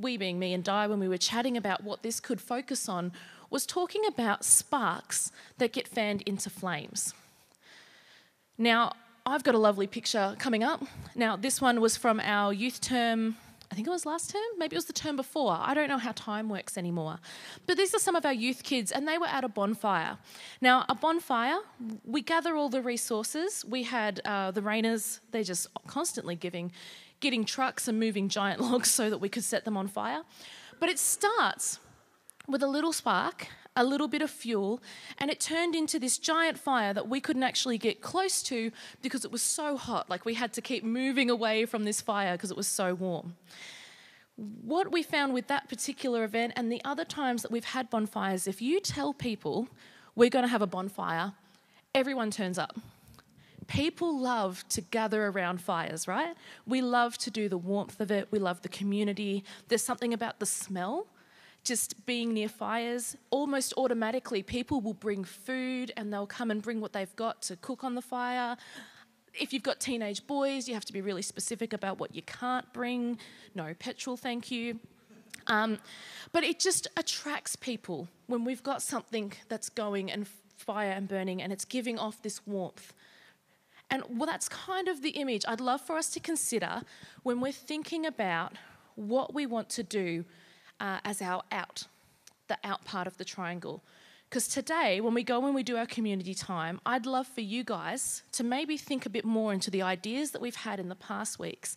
we 0.00 0.16
being 0.16 0.38
me 0.40 0.52
and 0.52 0.64
Di, 0.64 0.88
when 0.88 0.98
we 0.98 1.06
were 1.06 1.18
chatting 1.18 1.56
about 1.56 1.84
what 1.84 2.02
this 2.02 2.18
could 2.18 2.40
focus 2.40 2.88
on, 2.88 3.12
was 3.54 3.64
talking 3.64 4.04
about 4.04 4.44
sparks 4.44 5.30
that 5.58 5.72
get 5.72 5.86
fanned 5.86 6.22
into 6.22 6.50
flames. 6.50 7.14
Now, 8.58 8.94
I've 9.24 9.44
got 9.44 9.54
a 9.54 9.58
lovely 9.58 9.86
picture 9.86 10.34
coming 10.40 10.64
up. 10.64 10.82
Now, 11.14 11.36
this 11.36 11.60
one 11.60 11.80
was 11.80 11.96
from 11.96 12.18
our 12.18 12.52
youth 12.52 12.80
term, 12.80 13.36
I 13.70 13.76
think 13.76 13.86
it 13.86 13.90
was 13.90 14.04
last 14.04 14.30
term, 14.30 14.42
maybe 14.58 14.74
it 14.74 14.78
was 14.78 14.86
the 14.86 14.92
term 14.92 15.14
before. 15.14 15.56
I 15.56 15.72
don't 15.72 15.88
know 15.88 15.98
how 15.98 16.10
time 16.10 16.48
works 16.48 16.76
anymore. 16.76 17.20
But 17.64 17.76
these 17.76 17.94
are 17.94 18.00
some 18.00 18.16
of 18.16 18.26
our 18.26 18.32
youth 18.32 18.64
kids, 18.64 18.90
and 18.90 19.06
they 19.06 19.18
were 19.18 19.28
at 19.28 19.44
a 19.44 19.48
bonfire. 19.48 20.18
Now, 20.60 20.84
a 20.88 20.96
bonfire, 20.96 21.58
we 22.04 22.22
gather 22.22 22.56
all 22.56 22.68
the 22.68 22.82
resources. 22.82 23.64
We 23.64 23.84
had 23.84 24.20
uh, 24.24 24.50
the 24.50 24.62
Rainers, 24.62 25.20
they're 25.30 25.44
just 25.44 25.68
constantly 25.86 26.34
giving 26.34 26.72
getting 27.20 27.44
trucks 27.44 27.86
and 27.86 28.00
moving 28.00 28.28
giant 28.28 28.60
logs 28.68 28.90
so 28.90 29.08
that 29.10 29.18
we 29.18 29.28
could 29.28 29.44
set 29.44 29.64
them 29.64 29.76
on 29.76 29.86
fire. 29.86 30.22
But 30.80 30.88
it 30.88 30.98
starts 30.98 31.78
with 32.46 32.62
a 32.62 32.66
little 32.66 32.92
spark, 32.92 33.48
a 33.76 33.84
little 33.84 34.08
bit 34.08 34.22
of 34.22 34.30
fuel, 34.30 34.80
and 35.18 35.30
it 35.30 35.40
turned 35.40 35.74
into 35.74 35.98
this 35.98 36.18
giant 36.18 36.58
fire 36.58 36.92
that 36.94 37.08
we 37.08 37.20
couldn't 37.20 37.42
actually 37.42 37.78
get 37.78 38.00
close 38.00 38.42
to 38.44 38.70
because 39.02 39.24
it 39.24 39.32
was 39.32 39.42
so 39.42 39.76
hot. 39.76 40.08
Like 40.08 40.24
we 40.24 40.34
had 40.34 40.52
to 40.54 40.60
keep 40.60 40.84
moving 40.84 41.30
away 41.30 41.66
from 41.66 41.84
this 41.84 42.00
fire 42.00 42.32
because 42.32 42.50
it 42.50 42.56
was 42.56 42.68
so 42.68 42.94
warm. 42.94 43.34
What 44.36 44.90
we 44.90 45.02
found 45.02 45.32
with 45.32 45.46
that 45.46 45.68
particular 45.68 46.24
event 46.24 46.54
and 46.56 46.70
the 46.70 46.82
other 46.84 47.04
times 47.04 47.42
that 47.42 47.50
we've 47.50 47.64
had 47.64 47.88
bonfires, 47.90 48.46
if 48.46 48.60
you 48.60 48.80
tell 48.80 49.12
people 49.12 49.68
we're 50.16 50.30
going 50.30 50.44
to 50.44 50.48
have 50.48 50.62
a 50.62 50.66
bonfire, 50.66 51.32
everyone 51.94 52.30
turns 52.30 52.58
up. 52.58 52.76
People 53.66 54.18
love 54.18 54.64
to 54.68 54.80
gather 54.80 55.26
around 55.26 55.60
fires, 55.60 56.06
right? 56.06 56.34
We 56.66 56.82
love 56.82 57.16
to 57.18 57.30
do 57.30 57.48
the 57.48 57.56
warmth 57.56 58.00
of 58.00 58.10
it, 58.10 58.28
we 58.30 58.38
love 58.38 58.62
the 58.62 58.68
community. 58.68 59.44
There's 59.68 59.82
something 59.82 60.12
about 60.12 60.38
the 60.38 60.46
smell. 60.46 61.06
Just 61.64 62.04
being 62.06 62.34
near 62.34 62.48
fires, 62.48 63.16
almost 63.30 63.72
automatically, 63.76 64.42
people 64.42 64.80
will 64.80 64.94
bring 64.94 65.24
food 65.24 65.92
and 65.96 66.12
they'll 66.12 66.26
come 66.26 66.50
and 66.50 66.60
bring 66.62 66.80
what 66.80 66.92
they've 66.92 67.16
got 67.16 67.40
to 67.42 67.56
cook 67.56 67.82
on 67.82 67.94
the 67.94 68.02
fire. 68.02 68.56
If 69.32 69.52
you've 69.52 69.62
got 69.62 69.80
teenage 69.80 70.26
boys, 70.26 70.68
you 70.68 70.74
have 70.74 70.84
to 70.84 70.92
be 70.92 71.00
really 71.00 71.22
specific 71.22 71.72
about 71.72 71.98
what 71.98 72.14
you 72.14 72.22
can't 72.22 72.70
bring. 72.72 73.18
No 73.54 73.74
petrol, 73.74 74.16
thank 74.16 74.50
you. 74.50 74.78
Um, 75.46 75.78
but 76.32 76.44
it 76.44 76.60
just 76.60 76.86
attracts 76.96 77.56
people 77.56 78.08
when 78.26 78.44
we've 78.44 78.62
got 78.62 78.82
something 78.82 79.32
that's 79.48 79.68
going 79.68 80.10
and 80.10 80.28
fire 80.56 80.92
and 80.92 81.08
burning 81.08 81.42
and 81.42 81.52
it's 81.52 81.64
giving 81.64 81.98
off 81.98 82.22
this 82.22 82.46
warmth. 82.46 82.92
And 83.90 84.02
well, 84.08 84.26
that's 84.26 84.48
kind 84.48 84.88
of 84.88 85.02
the 85.02 85.10
image 85.10 85.44
I'd 85.46 85.60
love 85.60 85.80
for 85.80 85.96
us 85.96 86.10
to 86.10 86.20
consider 86.20 86.82
when 87.22 87.40
we're 87.40 87.52
thinking 87.52 88.06
about 88.06 88.52
what 88.96 89.34
we 89.34 89.46
want 89.46 89.68
to 89.70 89.82
do 89.82 90.24
uh, 90.84 90.98
as 91.04 91.22
our 91.22 91.42
out, 91.50 91.84
the 92.48 92.58
out 92.62 92.84
part 92.84 93.06
of 93.06 93.16
the 93.16 93.24
triangle. 93.24 93.82
Because 94.28 94.46
today, 94.48 95.00
when 95.00 95.14
we 95.14 95.22
go 95.22 95.44
and 95.46 95.54
we 95.54 95.62
do 95.62 95.76
our 95.76 95.86
community 95.86 96.34
time, 96.34 96.80
I'd 96.84 97.06
love 97.06 97.26
for 97.26 97.40
you 97.40 97.64
guys 97.64 98.22
to 98.32 98.44
maybe 98.44 98.76
think 98.76 99.06
a 99.06 99.10
bit 99.10 99.24
more 99.24 99.52
into 99.52 99.70
the 99.70 99.80
ideas 99.82 100.32
that 100.32 100.42
we've 100.42 100.54
had 100.54 100.78
in 100.78 100.88
the 100.88 100.94
past 100.94 101.38
weeks 101.38 101.76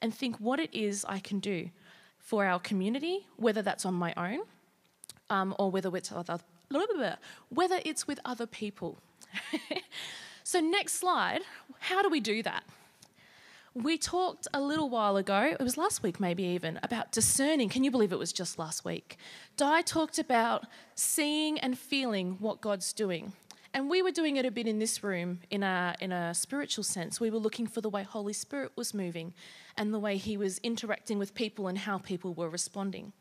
and 0.00 0.14
think 0.14 0.36
what 0.36 0.58
it 0.58 0.72
is 0.72 1.04
I 1.06 1.18
can 1.18 1.38
do 1.38 1.70
for 2.18 2.46
our 2.46 2.58
community, 2.58 3.26
whether 3.36 3.60
that's 3.60 3.84
on 3.84 3.94
my 3.94 4.14
own 4.16 4.40
um, 5.28 5.54
or 5.58 5.70
whether 5.70 5.94
it's, 5.96 6.10
other, 6.10 6.38
whether 7.50 7.80
it's 7.84 8.06
with 8.06 8.20
other 8.24 8.46
people. 8.46 8.98
So, 10.46 10.60
next 10.60 11.00
slide, 11.00 11.40
how 11.80 12.02
do 12.02 12.08
we 12.08 12.20
do 12.20 12.40
that? 12.44 12.62
We 13.76 13.98
talked 13.98 14.48
a 14.54 14.60
little 14.62 14.88
while 14.88 15.18
ago, 15.18 15.54
it 15.60 15.62
was 15.62 15.76
last 15.76 16.02
week 16.02 16.18
maybe 16.18 16.44
even, 16.44 16.80
about 16.82 17.12
discerning. 17.12 17.68
Can 17.68 17.84
you 17.84 17.90
believe 17.90 18.10
it 18.10 18.18
was 18.18 18.32
just 18.32 18.58
last 18.58 18.86
week? 18.86 19.18
Di 19.58 19.82
talked 19.82 20.18
about 20.18 20.64
seeing 20.94 21.60
and 21.60 21.78
feeling 21.78 22.36
what 22.38 22.62
God's 22.62 22.94
doing. 22.94 23.34
And 23.74 23.90
we 23.90 24.00
were 24.00 24.12
doing 24.12 24.36
it 24.36 24.46
a 24.46 24.50
bit 24.50 24.66
in 24.66 24.78
this 24.78 25.04
room 25.04 25.40
in 25.50 25.62
a, 25.62 25.94
in 26.00 26.10
a 26.10 26.32
spiritual 26.32 26.84
sense. 26.84 27.20
We 27.20 27.28
were 27.28 27.38
looking 27.38 27.66
for 27.66 27.82
the 27.82 27.90
way 27.90 28.02
Holy 28.02 28.32
Spirit 28.32 28.72
was 28.76 28.94
moving 28.94 29.34
and 29.76 29.92
the 29.92 29.98
way 29.98 30.16
He 30.16 30.38
was 30.38 30.56
interacting 30.62 31.18
with 31.18 31.34
people 31.34 31.68
and 31.68 31.76
how 31.76 31.98
people 31.98 32.32
were 32.32 32.48
responding. 32.48 33.12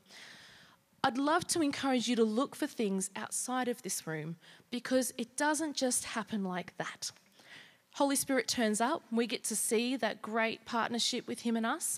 I'd 1.03 1.17
love 1.17 1.45
to 1.47 1.61
encourage 1.61 2.07
you 2.07 2.15
to 2.15 2.23
look 2.23 2.55
for 2.55 2.65
things 2.65 3.09
outside 3.13 3.67
of 3.67 3.81
this 3.81 4.07
room 4.07 4.37
because 4.71 5.11
it 5.17 5.35
doesn't 5.35 5.75
just 5.75 6.05
happen 6.05 6.45
like 6.45 6.77
that. 6.77 7.11
Holy 7.95 8.17
Spirit 8.17 8.49
turns 8.49 8.81
up, 8.81 9.03
we 9.09 9.25
get 9.25 9.45
to 9.45 9.55
see 9.55 9.95
that 9.95 10.21
great 10.21 10.65
partnership 10.65 11.29
with 11.29 11.43
Him 11.43 11.55
and 11.55 11.65
us, 11.65 11.97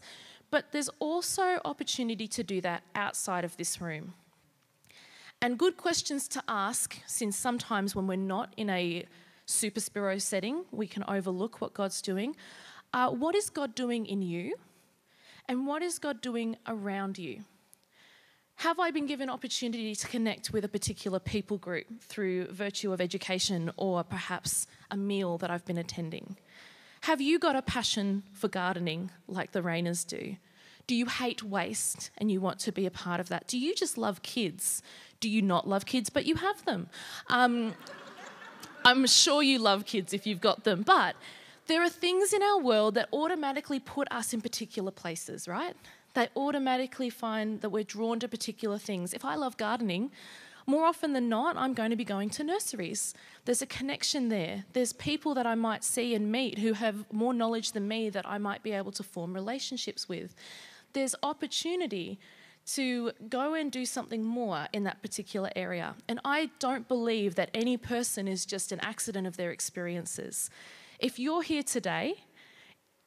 but 0.52 0.72
there's 0.72 0.90
also 1.00 1.60
opportunity 1.66 2.28
to 2.28 2.44
do 2.44 2.62
that 2.62 2.84
outside 2.94 3.44
of 3.44 3.58
this 3.58 3.82
room. 3.82 4.14
And 5.42 5.58
good 5.58 5.76
questions 5.76 6.28
to 6.28 6.44
ask, 6.48 7.00
since 7.08 7.36
sometimes 7.36 7.96
when 7.96 8.06
we're 8.06 8.16
not 8.16 8.54
in 8.58 8.70
a 8.70 9.08
super 9.48 9.80
spiro 9.80 10.20
setting, 10.20 10.66
we 10.72 10.86
can 10.86 11.04
overlook 11.08 11.62
what 11.62 11.74
God's 11.74 12.00
doing. 12.04 12.36
Uh, 12.94 13.10
what 13.10 13.34
is 13.34 13.50
God 13.50 13.74
doing 13.74 14.06
in 14.06 14.22
you? 14.22 14.54
And 15.50 15.66
what 15.66 15.82
is 15.82 15.98
God 15.98 16.22
doing 16.22 16.58
around 16.68 17.18
you? 17.18 17.44
Have 18.62 18.80
I 18.80 18.90
been 18.90 19.06
given 19.06 19.30
opportunity 19.30 19.94
to 19.94 20.08
connect 20.08 20.52
with 20.52 20.66
a 20.66 20.68
particular 20.68 21.20
people 21.20 21.60
group 21.60 21.86
through 22.02 22.48
virtue 22.48 22.92
of 22.92 23.00
education 23.00 23.70
or 23.78 24.04
perhaps 24.04 24.66
a 24.90 24.98
meal 24.98 25.38
that 25.38 25.52
I've 25.52 25.64
been 25.64 25.78
attending? 25.78 26.38
Have 27.02 27.22
you 27.22 27.38
got 27.38 27.56
a 27.56 27.62
passion 27.62 28.24
for 28.34 28.48
gardening 28.48 29.12
like 29.28 29.52
the 29.52 29.62
Rainers 29.62 30.04
do? 30.04 30.38
Do 30.88 30.96
you 30.96 31.06
hate 31.06 31.44
waste 31.44 32.10
and 32.18 32.32
you 32.32 32.42
want 32.42 32.58
to 32.62 32.72
be 32.72 32.88
a 32.88 32.92
part 32.92 33.20
of 33.20 33.30
that? 33.30 33.46
Do 33.46 33.60
you 33.60 33.76
just 33.76 33.96
love 33.96 34.24
kids? 34.24 34.82
Do 35.20 35.30
you 35.30 35.44
not 35.44 35.68
love 35.68 35.86
kids 35.86 36.10
but 36.10 36.26
you 36.26 36.34
have 36.34 36.66
them? 36.66 36.90
Um, 37.30 37.76
I'm 38.84 39.06
sure 39.06 39.44
you 39.44 39.60
love 39.60 39.86
kids 39.86 40.16
if 40.16 40.26
you've 40.26 40.42
got 40.42 40.64
them, 40.64 40.82
but 40.82 41.16
there 41.68 41.84
are 41.84 41.90
things 41.90 42.34
in 42.34 42.42
our 42.42 42.60
world 42.60 42.96
that 42.96 43.08
automatically 43.14 43.80
put 43.80 44.12
us 44.12 44.34
in 44.34 44.42
particular 44.42 44.90
places, 44.90 45.48
right? 45.48 45.76
They 46.18 46.30
automatically 46.36 47.12
find 47.12 47.62
that 47.62 47.70
we're 47.70 47.84
drawn 47.84 48.20
to 48.20 48.28
particular 48.28 48.80
things. 48.80 49.14
If 49.14 49.24
I 49.24 49.36
love 49.36 49.56
gardening, 49.56 50.10
more 50.66 50.84
often 50.84 51.14
than 51.14 51.30
not, 51.30 51.56
I'm 51.56 51.76
going 51.76 51.92
to 51.92 51.96
be 51.96 52.04
going 52.04 52.32
to 52.32 52.44
nurseries. 52.44 53.14
There's 53.46 53.62
a 53.62 53.68
connection 53.68 54.30
there. 54.30 54.66
There's 54.74 54.94
people 54.94 55.36
that 55.36 55.46
I 55.46 55.54
might 55.54 55.84
see 55.84 56.16
and 56.16 56.32
meet 56.32 56.58
who 56.58 56.74
have 56.74 57.06
more 57.14 57.36
knowledge 57.36 57.74
than 57.74 57.88
me 57.88 58.10
that 58.10 58.28
I 58.28 58.40
might 58.40 58.64
be 58.64 58.72
able 58.72 58.92
to 58.94 59.04
form 59.04 59.32
relationships 59.32 60.10
with. 60.10 60.34
There's 60.94 61.14
opportunity 61.22 62.20
to 62.74 63.12
go 63.30 63.54
and 63.54 63.72
do 63.72 63.86
something 63.86 64.24
more 64.24 64.66
in 64.74 64.86
that 64.86 65.04
particular 65.04 65.52
area. 65.56 65.94
And 66.08 66.20
I 66.26 66.50
don't 66.58 66.88
believe 66.88 67.36
that 67.36 67.52
any 67.54 67.78
person 67.78 68.28
is 68.28 68.44
just 68.44 68.72
an 68.72 68.80
accident 68.80 69.28
of 69.28 69.38
their 69.38 69.52
experiences. 69.52 70.50
If 70.98 71.20
you're 71.20 71.44
here 71.44 71.62
today 71.62 72.24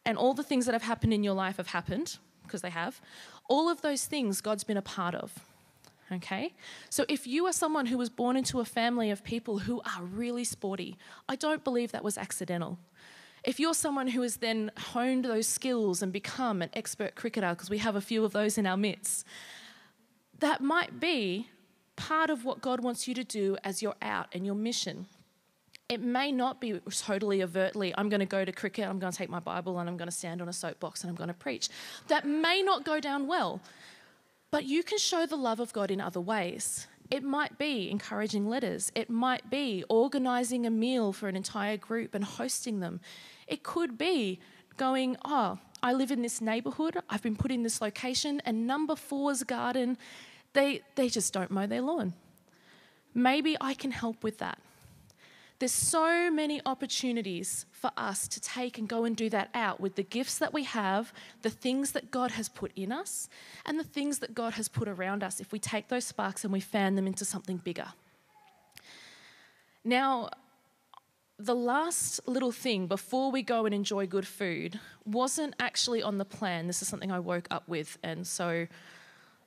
and 0.06 0.16
all 0.16 0.32
the 0.32 0.44
things 0.44 0.64
that 0.66 0.74
have 0.74 0.84
happened 0.84 1.12
in 1.12 1.24
your 1.24 1.34
life 1.34 1.56
have 1.56 1.66
happened, 1.66 2.18
because 2.50 2.62
they 2.62 2.70
have, 2.70 3.00
all 3.48 3.68
of 3.68 3.80
those 3.80 4.04
things 4.06 4.40
God's 4.40 4.64
been 4.64 4.76
a 4.76 4.82
part 4.82 5.14
of. 5.14 5.32
Okay? 6.12 6.52
So 6.88 7.04
if 7.08 7.26
you 7.26 7.46
are 7.46 7.52
someone 7.52 7.86
who 7.86 7.96
was 7.96 8.10
born 8.10 8.36
into 8.36 8.58
a 8.58 8.64
family 8.64 9.12
of 9.12 9.22
people 9.22 9.60
who 9.60 9.80
are 9.82 10.02
really 10.02 10.42
sporty, 10.42 10.96
I 11.28 11.36
don't 11.36 11.62
believe 11.62 11.92
that 11.92 12.02
was 12.02 12.18
accidental. 12.18 12.78
If 13.44 13.60
you're 13.60 13.74
someone 13.74 14.08
who 14.08 14.22
has 14.22 14.38
then 14.38 14.72
honed 14.76 15.24
those 15.24 15.46
skills 15.46 16.02
and 16.02 16.12
become 16.12 16.60
an 16.62 16.70
expert 16.74 17.14
cricketer, 17.14 17.50
because 17.50 17.70
we 17.70 17.78
have 17.78 17.94
a 17.94 18.00
few 18.00 18.24
of 18.24 18.32
those 18.32 18.58
in 18.58 18.66
our 18.66 18.76
midst, 18.76 19.24
that 20.40 20.60
might 20.60 20.98
be 20.98 21.48
part 21.94 22.28
of 22.28 22.44
what 22.44 22.60
God 22.60 22.80
wants 22.80 23.06
you 23.06 23.14
to 23.14 23.24
do 23.24 23.56
as 23.62 23.80
you're 23.80 23.94
out 24.02 24.26
and 24.32 24.44
your 24.44 24.54
mission. 24.56 25.06
It 25.90 26.00
may 26.00 26.30
not 26.30 26.60
be 26.60 26.80
totally 26.88 27.42
overtly, 27.42 27.92
I'm 27.98 28.08
going 28.08 28.20
to 28.20 28.26
go 28.26 28.44
to 28.44 28.52
cricket, 28.52 28.86
I'm 28.88 29.00
going 29.00 29.10
to 29.10 29.18
take 29.18 29.28
my 29.28 29.40
Bible, 29.40 29.80
and 29.80 29.88
I'm 29.88 29.96
going 29.96 30.06
to 30.06 30.14
stand 30.16 30.40
on 30.40 30.48
a 30.48 30.52
soapbox 30.52 31.02
and 31.02 31.10
I'm 31.10 31.16
going 31.16 31.28
to 31.28 31.34
preach. 31.34 31.68
That 32.06 32.24
may 32.24 32.62
not 32.62 32.84
go 32.84 33.00
down 33.00 33.26
well, 33.26 33.60
but 34.52 34.64
you 34.64 34.84
can 34.84 34.98
show 34.98 35.26
the 35.26 35.34
love 35.34 35.58
of 35.58 35.72
God 35.72 35.90
in 35.90 36.00
other 36.00 36.20
ways. 36.20 36.86
It 37.10 37.24
might 37.24 37.58
be 37.58 37.90
encouraging 37.90 38.48
letters. 38.48 38.92
It 38.94 39.10
might 39.10 39.50
be 39.50 39.82
organizing 39.88 40.64
a 40.64 40.70
meal 40.70 41.12
for 41.12 41.26
an 41.26 41.34
entire 41.34 41.76
group 41.76 42.14
and 42.14 42.22
hosting 42.22 42.78
them. 42.78 43.00
It 43.48 43.64
could 43.64 43.98
be 43.98 44.38
going, 44.76 45.16
oh, 45.24 45.58
I 45.82 45.92
live 45.92 46.12
in 46.12 46.22
this 46.22 46.40
neighborhood, 46.40 46.98
I've 47.10 47.22
been 47.22 47.34
put 47.34 47.50
in 47.50 47.64
this 47.64 47.80
location, 47.80 48.40
and 48.44 48.64
number 48.64 48.94
four's 48.94 49.42
garden, 49.42 49.98
they, 50.52 50.82
they 50.94 51.08
just 51.08 51.32
don't 51.32 51.50
mow 51.50 51.66
their 51.66 51.80
lawn. 51.80 52.12
Maybe 53.12 53.56
I 53.60 53.74
can 53.74 53.90
help 53.90 54.22
with 54.22 54.38
that. 54.38 54.60
There's 55.60 55.72
so 55.72 56.30
many 56.30 56.62
opportunities 56.64 57.66
for 57.70 57.90
us 57.94 58.26
to 58.28 58.40
take 58.40 58.78
and 58.78 58.88
go 58.88 59.04
and 59.04 59.14
do 59.14 59.28
that 59.28 59.50
out 59.54 59.78
with 59.78 59.94
the 59.94 60.02
gifts 60.02 60.38
that 60.38 60.54
we 60.54 60.64
have, 60.64 61.12
the 61.42 61.50
things 61.50 61.92
that 61.92 62.10
God 62.10 62.30
has 62.32 62.48
put 62.48 62.72
in 62.74 62.90
us, 62.90 63.28
and 63.66 63.78
the 63.78 63.84
things 63.84 64.20
that 64.20 64.34
God 64.34 64.54
has 64.54 64.68
put 64.68 64.88
around 64.88 65.22
us 65.22 65.38
if 65.38 65.52
we 65.52 65.58
take 65.58 65.88
those 65.88 66.06
sparks 66.06 66.44
and 66.44 66.52
we 66.52 66.60
fan 66.60 66.94
them 66.94 67.06
into 67.06 67.26
something 67.26 67.58
bigger. 67.58 67.88
Now, 69.84 70.30
the 71.38 71.54
last 71.54 72.26
little 72.26 72.52
thing 72.52 72.86
before 72.86 73.30
we 73.30 73.42
go 73.42 73.66
and 73.66 73.74
enjoy 73.74 74.06
good 74.06 74.26
food 74.26 74.80
wasn't 75.04 75.54
actually 75.60 76.02
on 76.02 76.16
the 76.16 76.24
plan. 76.24 76.68
This 76.68 76.80
is 76.80 76.88
something 76.88 77.12
I 77.12 77.18
woke 77.18 77.48
up 77.50 77.68
with, 77.68 77.98
and 78.02 78.26
so 78.26 78.66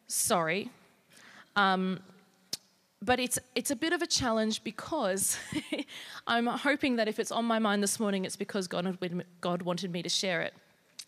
sorry. 0.06 0.70
Um, 1.56 2.02
but 3.04 3.20
it's 3.20 3.38
it's 3.56 3.72
a 3.72 3.76
bit 3.76 3.94
of 3.94 4.02
a 4.02 4.08
challenge 4.08 4.64
because 4.64 5.38
I'm 6.28 6.48
hoping 6.48 6.96
that 6.98 7.08
if 7.08 7.20
it's 7.20 7.32
on 7.32 7.46
my 7.46 7.60
mind 7.60 7.84
this 7.84 8.00
morning, 8.00 8.26
it's 8.26 8.36
because 8.36 8.68
God 8.68 8.98
God 9.42 9.62
wanted 9.62 9.92
me 9.92 10.04
to 10.04 10.10
share 10.10 10.42
it. 10.42 10.54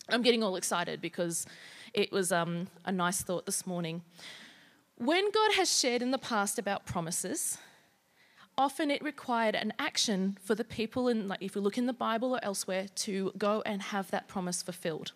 I'm 0.08 0.22
getting 0.22 0.42
all 0.42 0.56
excited 0.56 1.00
because 1.00 1.46
it 1.92 2.12
was 2.12 2.30
um, 2.30 2.68
a 2.84 2.92
nice 2.92 3.22
thought 3.22 3.46
this 3.46 3.66
morning. 3.66 4.02
When 4.96 5.30
God 5.30 5.52
has 5.54 5.78
shared 5.78 6.02
in 6.02 6.10
the 6.10 6.18
past 6.18 6.58
about 6.58 6.86
promises, 6.86 7.58
often 8.56 8.90
it 8.90 9.02
required 9.02 9.54
an 9.54 9.72
action 9.78 10.38
for 10.42 10.54
the 10.54 10.64
people 10.64 11.08
in, 11.08 11.28
like 11.28 11.42
if 11.42 11.54
we 11.54 11.60
look 11.60 11.76
in 11.76 11.86
the 11.86 11.92
Bible 11.92 12.34
or 12.34 12.40
elsewhere, 12.42 12.86
to 12.94 13.32
go 13.36 13.62
and 13.66 13.82
have 13.82 14.10
that 14.10 14.28
promise 14.28 14.62
fulfilled. 14.62 15.12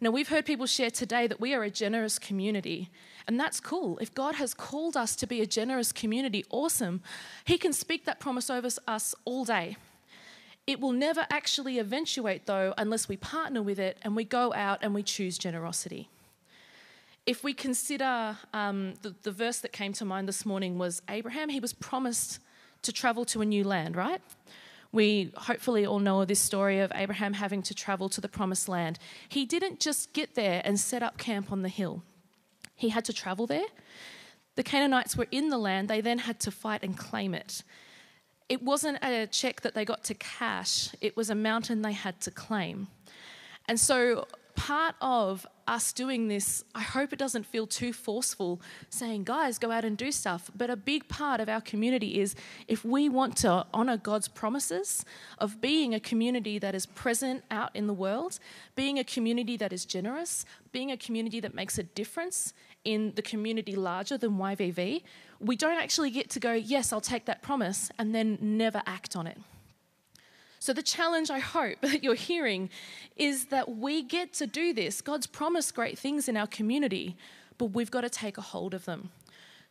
Now, 0.00 0.10
we've 0.10 0.28
heard 0.28 0.44
people 0.44 0.66
share 0.66 0.90
today 0.90 1.26
that 1.26 1.40
we 1.40 1.54
are 1.54 1.62
a 1.62 1.70
generous 1.70 2.18
community, 2.18 2.90
and 3.26 3.38
that's 3.38 3.60
cool. 3.60 3.98
If 3.98 4.14
God 4.14 4.34
has 4.34 4.52
called 4.52 4.96
us 4.96 5.16
to 5.16 5.26
be 5.26 5.40
a 5.40 5.46
generous 5.46 5.92
community, 5.92 6.44
awesome. 6.50 7.02
He 7.44 7.58
can 7.58 7.72
speak 7.72 8.04
that 8.04 8.20
promise 8.20 8.50
over 8.50 8.68
us 8.86 9.14
all 9.24 9.44
day. 9.44 9.76
It 10.66 10.80
will 10.80 10.92
never 10.92 11.26
actually 11.30 11.78
eventuate, 11.78 12.46
though, 12.46 12.74
unless 12.78 13.08
we 13.08 13.16
partner 13.16 13.62
with 13.62 13.78
it 13.78 13.98
and 14.02 14.16
we 14.16 14.24
go 14.24 14.52
out 14.54 14.78
and 14.82 14.94
we 14.94 15.02
choose 15.02 15.38
generosity. 15.38 16.08
If 17.26 17.44
we 17.44 17.54
consider 17.54 18.36
um, 18.52 18.94
the, 19.02 19.14
the 19.22 19.32
verse 19.32 19.58
that 19.58 19.72
came 19.72 19.92
to 19.94 20.04
mind 20.04 20.28
this 20.28 20.44
morning 20.44 20.78
was 20.78 21.02
Abraham, 21.08 21.48
he 21.48 21.60
was 21.60 21.72
promised 21.72 22.40
to 22.82 22.92
travel 22.92 23.24
to 23.26 23.40
a 23.40 23.44
new 23.44 23.64
land, 23.64 23.96
right? 23.96 24.20
We 24.94 25.32
hopefully 25.34 25.84
all 25.84 25.98
know 25.98 26.24
this 26.24 26.38
story 26.38 26.78
of 26.78 26.92
Abraham 26.94 27.32
having 27.32 27.62
to 27.62 27.74
travel 27.74 28.08
to 28.10 28.20
the 28.20 28.28
promised 28.28 28.68
land. 28.68 29.00
He 29.28 29.44
didn't 29.44 29.80
just 29.80 30.12
get 30.12 30.36
there 30.36 30.62
and 30.64 30.78
set 30.78 31.02
up 31.02 31.18
camp 31.18 31.50
on 31.50 31.62
the 31.62 31.68
hill, 31.68 32.04
he 32.76 32.90
had 32.90 33.04
to 33.06 33.12
travel 33.12 33.48
there. 33.48 33.66
The 34.54 34.62
Canaanites 34.62 35.16
were 35.16 35.26
in 35.32 35.48
the 35.48 35.58
land, 35.58 35.88
they 35.88 36.00
then 36.00 36.18
had 36.18 36.38
to 36.40 36.52
fight 36.52 36.84
and 36.84 36.96
claim 36.96 37.34
it. 37.34 37.64
It 38.48 38.62
wasn't 38.62 38.98
a 39.02 39.26
check 39.26 39.62
that 39.62 39.74
they 39.74 39.84
got 39.84 40.04
to 40.04 40.14
cash, 40.14 40.90
it 41.00 41.16
was 41.16 41.28
a 41.28 41.34
mountain 41.34 41.82
they 41.82 41.92
had 41.92 42.20
to 42.20 42.30
claim. 42.30 42.86
And 43.66 43.80
so 43.80 44.28
part 44.56 44.94
of 45.00 45.46
us 45.66 45.92
doing 45.92 46.28
this, 46.28 46.64
I 46.74 46.82
hope 46.82 47.12
it 47.12 47.18
doesn't 47.18 47.46
feel 47.46 47.66
too 47.66 47.92
forceful 47.92 48.60
saying, 48.90 49.24
guys, 49.24 49.58
go 49.58 49.70
out 49.70 49.84
and 49.84 49.96
do 49.96 50.12
stuff. 50.12 50.50
But 50.54 50.70
a 50.70 50.76
big 50.76 51.08
part 51.08 51.40
of 51.40 51.48
our 51.48 51.60
community 51.60 52.20
is 52.20 52.34
if 52.68 52.84
we 52.84 53.08
want 53.08 53.36
to 53.38 53.66
honour 53.72 53.96
God's 53.96 54.28
promises 54.28 55.04
of 55.38 55.60
being 55.60 55.94
a 55.94 56.00
community 56.00 56.58
that 56.58 56.74
is 56.74 56.86
present 56.86 57.44
out 57.50 57.70
in 57.74 57.86
the 57.86 57.94
world, 57.94 58.38
being 58.74 58.98
a 58.98 59.04
community 59.04 59.56
that 59.56 59.72
is 59.72 59.84
generous, 59.84 60.44
being 60.72 60.90
a 60.90 60.96
community 60.96 61.40
that 61.40 61.54
makes 61.54 61.78
a 61.78 61.82
difference 61.82 62.52
in 62.84 63.12
the 63.14 63.22
community 63.22 63.74
larger 63.76 64.18
than 64.18 64.32
YVV, 64.32 65.02
we 65.40 65.56
don't 65.56 65.78
actually 65.78 66.10
get 66.10 66.30
to 66.30 66.40
go, 66.40 66.52
yes, 66.52 66.92
I'll 66.92 67.00
take 67.00 67.24
that 67.26 67.42
promise, 67.42 67.90
and 67.98 68.14
then 68.14 68.38
never 68.40 68.82
act 68.86 69.16
on 69.16 69.26
it. 69.26 69.38
So, 70.64 70.72
the 70.72 70.82
challenge 70.82 71.30
I 71.30 71.40
hope 71.40 71.78
that 71.82 72.02
you're 72.02 72.14
hearing 72.14 72.70
is 73.18 73.46
that 73.46 73.76
we 73.76 74.02
get 74.02 74.32
to 74.34 74.46
do 74.46 74.72
this. 74.72 75.02
God's 75.02 75.26
promised 75.26 75.74
great 75.74 75.98
things 75.98 76.26
in 76.26 76.38
our 76.38 76.46
community, 76.46 77.18
but 77.58 77.66
we've 77.66 77.90
got 77.90 78.00
to 78.00 78.08
take 78.08 78.38
a 78.38 78.40
hold 78.40 78.72
of 78.72 78.86
them. 78.86 79.10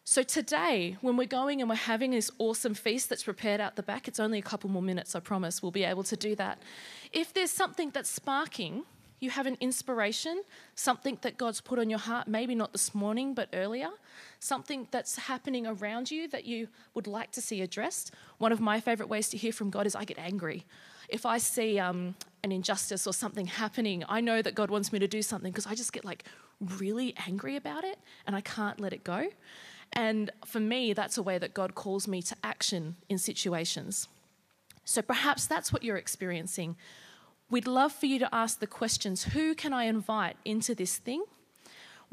So, 0.03 0.21
today, 0.21 0.97
when 1.01 1.17
we're 1.17 1.25
going 1.25 1.61
and 1.61 1.67
we're 1.67 1.77
having 1.77 2.11
this 2.11 2.29
awesome 2.37 2.75
feast 2.75 3.09
that's 3.09 3.23
prepared 3.23 3.59
out 3.59 3.75
the 3.75 3.81
back, 3.81 4.07
it's 4.07 4.19
only 4.19 4.37
a 4.37 4.43
couple 4.43 4.69
more 4.69 4.83
minutes, 4.83 5.15
I 5.15 5.19
promise, 5.19 5.63
we'll 5.63 5.71
be 5.71 5.83
able 5.83 6.03
to 6.03 6.15
do 6.15 6.35
that. 6.35 6.59
If 7.11 7.33
there's 7.33 7.49
something 7.49 7.89
that's 7.89 8.11
sparking, 8.11 8.83
you 9.19 9.31
have 9.31 9.47
an 9.47 9.57
inspiration, 9.61 10.43
something 10.75 11.17
that 11.21 11.39
God's 11.39 11.59
put 11.59 11.79
on 11.79 11.89
your 11.89 11.97
heart, 11.97 12.27
maybe 12.27 12.53
not 12.53 12.71
this 12.71 12.93
morning, 12.93 13.33
but 13.33 13.49
earlier, 13.51 13.89
something 14.43 14.87
that's 14.91 15.15
happening 15.15 15.65
around 15.65 16.11
you 16.11 16.27
that 16.27 16.45
you 16.45 16.67
would 16.93 17.07
like 17.07 17.31
to 17.31 17.41
see 17.41 17.61
addressed. 17.61 18.11
One 18.37 18.51
of 18.51 18.59
my 18.59 18.79
favorite 18.79 19.07
ways 19.07 19.29
to 19.29 19.37
hear 19.37 19.53
from 19.53 19.69
God 19.69 19.87
is 19.87 19.95
I 19.95 20.03
get 20.03 20.19
angry. 20.19 20.65
If 21.09 21.25
I 21.25 21.37
see 21.37 21.79
um, 21.79 22.15
an 22.43 22.51
injustice 22.51 23.07
or 23.07 23.13
something 23.13 23.45
happening, 23.45 24.03
I 24.09 24.19
know 24.19 24.41
that 24.41 24.55
God 24.55 24.69
wants 24.69 24.91
me 24.91 24.99
to 24.99 25.07
do 25.07 25.21
something 25.21 25.51
because 25.51 25.65
I 25.65 25.75
just 25.75 25.93
get 25.93 26.03
like 26.03 26.25
really 26.59 27.15
angry 27.27 27.55
about 27.55 27.83
it 27.83 27.97
and 28.27 28.35
I 28.35 28.41
can't 28.41 28.79
let 28.79 28.93
it 28.93 29.03
go. 29.03 29.29
And 29.93 30.31
for 30.45 30.59
me, 30.59 30.93
that's 30.93 31.17
a 31.17 31.23
way 31.23 31.37
that 31.37 31.53
God 31.53 31.75
calls 31.75 32.07
me 32.07 32.21
to 32.23 32.35
action 32.43 32.95
in 33.09 33.17
situations. 33.17 34.07
So 34.83 35.01
perhaps 35.01 35.45
that's 35.45 35.71
what 35.71 35.83
you're 35.83 35.97
experiencing. 35.97 36.75
We'd 37.49 37.67
love 37.67 37.93
for 37.93 38.07
you 38.07 38.19
to 38.19 38.35
ask 38.35 38.59
the 38.59 38.67
questions 38.67 39.25
who 39.25 39.55
can 39.55 39.71
I 39.71 39.85
invite 39.85 40.35
into 40.43 40.75
this 40.75 40.97
thing? 40.97 41.23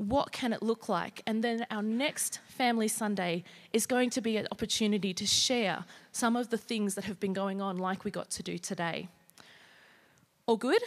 What 0.00 0.32
can 0.32 0.54
it 0.54 0.62
look 0.62 0.88
like? 0.88 1.20
And 1.26 1.44
then 1.44 1.66
our 1.70 1.82
next 1.82 2.40
Family 2.48 2.88
Sunday 2.88 3.44
is 3.74 3.84
going 3.84 4.08
to 4.10 4.22
be 4.22 4.38
an 4.38 4.48
opportunity 4.50 5.12
to 5.12 5.26
share 5.26 5.84
some 6.10 6.36
of 6.36 6.48
the 6.48 6.56
things 6.56 6.94
that 6.94 7.04
have 7.04 7.20
been 7.20 7.34
going 7.34 7.60
on, 7.60 7.76
like 7.76 8.02
we 8.02 8.10
got 8.10 8.30
to 8.30 8.42
do 8.42 8.56
today. 8.56 9.08
All 10.46 10.56
good? 10.56 10.80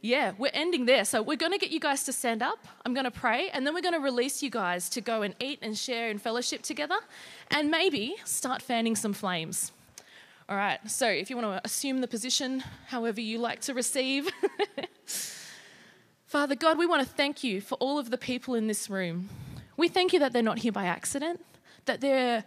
Yeah, 0.00 0.32
we're 0.36 0.50
ending 0.52 0.86
there. 0.86 1.04
So 1.04 1.22
we're 1.22 1.36
going 1.36 1.52
to 1.52 1.58
get 1.58 1.70
you 1.70 1.78
guys 1.78 2.02
to 2.06 2.12
stand 2.12 2.42
up. 2.42 2.58
I'm 2.84 2.92
going 2.92 3.04
to 3.04 3.12
pray, 3.12 3.50
and 3.50 3.64
then 3.64 3.72
we're 3.72 3.82
going 3.82 3.94
to 3.94 4.00
release 4.00 4.42
you 4.42 4.50
guys 4.50 4.88
to 4.90 5.00
go 5.00 5.22
and 5.22 5.36
eat 5.38 5.60
and 5.62 5.78
share 5.78 6.10
and 6.10 6.20
fellowship 6.20 6.62
together, 6.62 6.98
and 7.52 7.70
maybe 7.70 8.16
start 8.24 8.62
fanning 8.62 8.96
some 8.96 9.12
flames. 9.12 9.70
All 10.48 10.56
right, 10.56 10.80
so 10.90 11.06
if 11.06 11.30
you 11.30 11.36
want 11.36 11.46
to 11.56 11.60
assume 11.64 12.00
the 12.00 12.08
position 12.08 12.64
however 12.88 13.20
you 13.20 13.38
like 13.38 13.60
to 13.60 13.74
receive. 13.74 14.28
Father 16.30 16.54
God, 16.54 16.78
we 16.78 16.86
want 16.86 17.02
to 17.02 17.12
thank 17.12 17.42
you 17.42 17.60
for 17.60 17.74
all 17.80 17.98
of 17.98 18.10
the 18.10 18.16
people 18.16 18.54
in 18.54 18.68
this 18.68 18.88
room. 18.88 19.28
We 19.76 19.88
thank 19.88 20.12
you 20.12 20.20
that 20.20 20.32
they're 20.32 20.44
not 20.44 20.60
here 20.60 20.70
by 20.70 20.84
accident, 20.84 21.44
that 21.86 22.00
their 22.00 22.44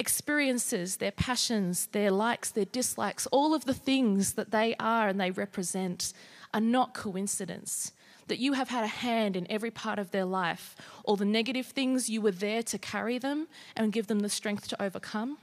experiences, 0.00 0.96
their 0.96 1.12
passions, 1.12 1.86
their 1.92 2.10
likes, 2.10 2.50
their 2.50 2.64
dislikes, 2.64 3.28
all 3.28 3.54
of 3.54 3.66
the 3.66 3.72
things 3.72 4.32
that 4.32 4.50
they 4.50 4.74
are 4.80 5.06
and 5.06 5.20
they 5.20 5.30
represent 5.30 6.12
are 6.52 6.60
not 6.60 6.92
coincidence. 6.92 7.92
That 8.26 8.40
you 8.40 8.54
have 8.54 8.70
had 8.70 8.82
a 8.82 8.88
hand 8.88 9.36
in 9.36 9.46
every 9.48 9.70
part 9.70 10.00
of 10.00 10.10
their 10.10 10.24
life. 10.24 10.74
All 11.04 11.14
the 11.14 11.24
negative 11.24 11.66
things, 11.66 12.10
you 12.10 12.20
were 12.20 12.32
there 12.32 12.64
to 12.64 12.78
carry 12.78 13.18
them 13.18 13.46
and 13.76 13.92
give 13.92 14.08
them 14.08 14.18
the 14.18 14.28
strength 14.28 14.66
to 14.70 14.82
overcome 14.82 15.38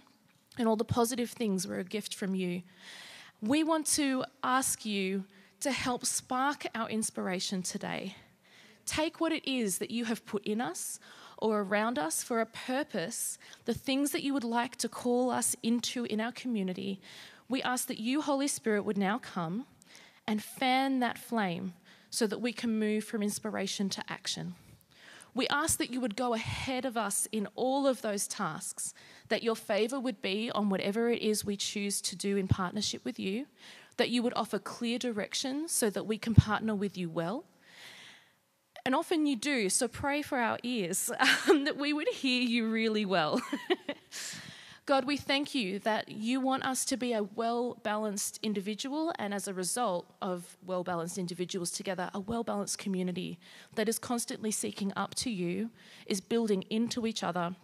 and 0.57 0.67
all 0.67 0.75
the 0.75 0.83
positive 0.83 1.29
things 1.29 1.65
were 1.65 1.79
a 1.79 1.85
gift 1.85 2.15
from 2.15 2.35
you. 2.35 2.63
We 3.41 3.63
want 3.63 3.87
to 3.95 4.25
ask 4.43 4.85
you 4.85 5.23
to 5.61 5.71
help 5.71 6.05
spark 6.05 6.65
our 6.75 6.89
inspiration 6.89 7.61
today, 7.61 8.15
take 8.85 9.21
what 9.21 9.31
it 9.31 9.49
is 9.49 9.77
that 9.77 9.91
you 9.91 10.05
have 10.05 10.25
put 10.25 10.43
in 10.43 10.59
us 10.59 10.99
or 11.37 11.61
around 11.61 11.97
us 11.97 12.21
for 12.23 12.41
a 12.41 12.45
purpose, 12.45 13.37
the 13.65 13.73
things 13.73 14.11
that 14.11 14.23
you 14.23 14.33
would 14.33 14.43
like 14.43 14.75
to 14.75 14.89
call 14.89 15.31
us 15.31 15.55
into 15.63 16.05
in 16.05 16.19
our 16.19 16.31
community. 16.31 16.99
We 17.49 17.61
ask 17.63 17.87
that 17.87 17.99
you, 17.99 18.21
Holy 18.21 18.47
Spirit, 18.47 18.83
would 18.83 18.97
now 18.97 19.17
come 19.17 19.65
and 20.27 20.41
fan 20.41 20.99
that 20.99 21.17
flame 21.17 21.73
so 22.09 22.27
that 22.27 22.41
we 22.41 22.53
can 22.53 22.77
move 22.77 23.03
from 23.03 23.23
inspiration 23.23 23.89
to 23.89 24.03
action. 24.09 24.55
We 25.33 25.47
ask 25.47 25.77
that 25.77 25.91
you 25.91 26.01
would 26.01 26.17
go 26.17 26.33
ahead 26.33 26.83
of 26.83 26.97
us 26.97 27.27
in 27.31 27.47
all 27.55 27.87
of 27.87 28.01
those 28.01 28.27
tasks, 28.27 28.93
that 29.29 29.43
your 29.43 29.55
favor 29.55 29.99
would 29.99 30.21
be 30.21 30.51
on 30.51 30.69
whatever 30.69 31.09
it 31.09 31.21
is 31.21 31.45
we 31.45 31.55
choose 31.55 32.01
to 32.01 32.17
do 32.17 32.35
in 32.35 32.47
partnership 32.49 33.05
with 33.05 33.17
you, 33.17 33.45
that 34.01 34.09
you 34.09 34.23
would 34.23 34.33
offer 34.35 34.57
clear 34.57 34.97
direction 34.97 35.67
so 35.67 35.87
that 35.87 36.07
we 36.07 36.17
can 36.17 36.33
partner 36.33 36.73
with 36.73 36.97
you 36.97 37.07
well. 37.07 37.45
And 38.83 38.95
often 38.95 39.27
you 39.27 39.35
do, 39.35 39.69
so 39.69 39.87
pray 39.87 40.23
for 40.23 40.39
our 40.39 40.57
ears 40.63 41.11
um, 41.47 41.65
that 41.65 41.77
we 41.77 41.93
would 41.93 42.07
hear 42.07 42.41
you 42.41 42.67
really 42.67 43.05
well. 43.05 43.39
God, 44.87 45.05
we 45.05 45.17
thank 45.17 45.53
you 45.53 45.77
that 45.81 46.09
you 46.09 46.39
want 46.39 46.65
us 46.65 46.83
to 46.85 46.97
be 46.97 47.13
a 47.13 47.21
well 47.21 47.77
balanced 47.83 48.39
individual, 48.41 49.13
and 49.19 49.35
as 49.35 49.47
a 49.47 49.53
result 49.53 50.11
of 50.19 50.57
well 50.65 50.83
balanced 50.83 51.19
individuals 51.19 51.69
together, 51.69 52.09
a 52.11 52.19
well 52.19 52.43
balanced 52.43 52.79
community 52.79 53.37
that 53.75 53.87
is 53.87 53.99
constantly 53.99 54.49
seeking 54.49 54.91
up 54.95 55.13
to 55.13 55.29
you, 55.29 55.69
is 56.07 56.21
building 56.21 56.63
into 56.71 57.05
each 57.05 57.21
other, 57.21 57.55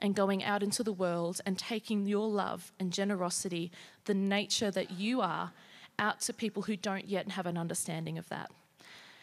and 0.00 0.14
going 0.14 0.42
out 0.42 0.62
into 0.62 0.82
the 0.82 0.92
world 0.92 1.40
and 1.46 1.58
taking 1.58 2.06
your 2.06 2.28
love 2.28 2.72
and 2.80 2.92
generosity, 2.92 3.70
the 4.04 4.14
nature 4.14 4.70
that 4.72 4.90
you 4.90 5.20
are, 5.20 5.52
out 5.98 6.20
to 6.22 6.32
people 6.32 6.62
who 6.62 6.76
don't 6.76 7.06
yet 7.08 7.30
have 7.30 7.46
an 7.46 7.56
understanding 7.56 8.18
of 8.18 8.28
that. 8.28 8.50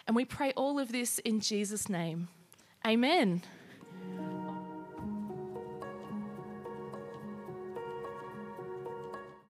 And 0.08 0.16
we 0.16 0.26
pray 0.26 0.52
all 0.54 0.80
of 0.80 0.92
this 0.92 1.20
in 1.20 1.40
Jesus' 1.40 1.88
name. 1.88 2.28
Amen. 2.86 3.44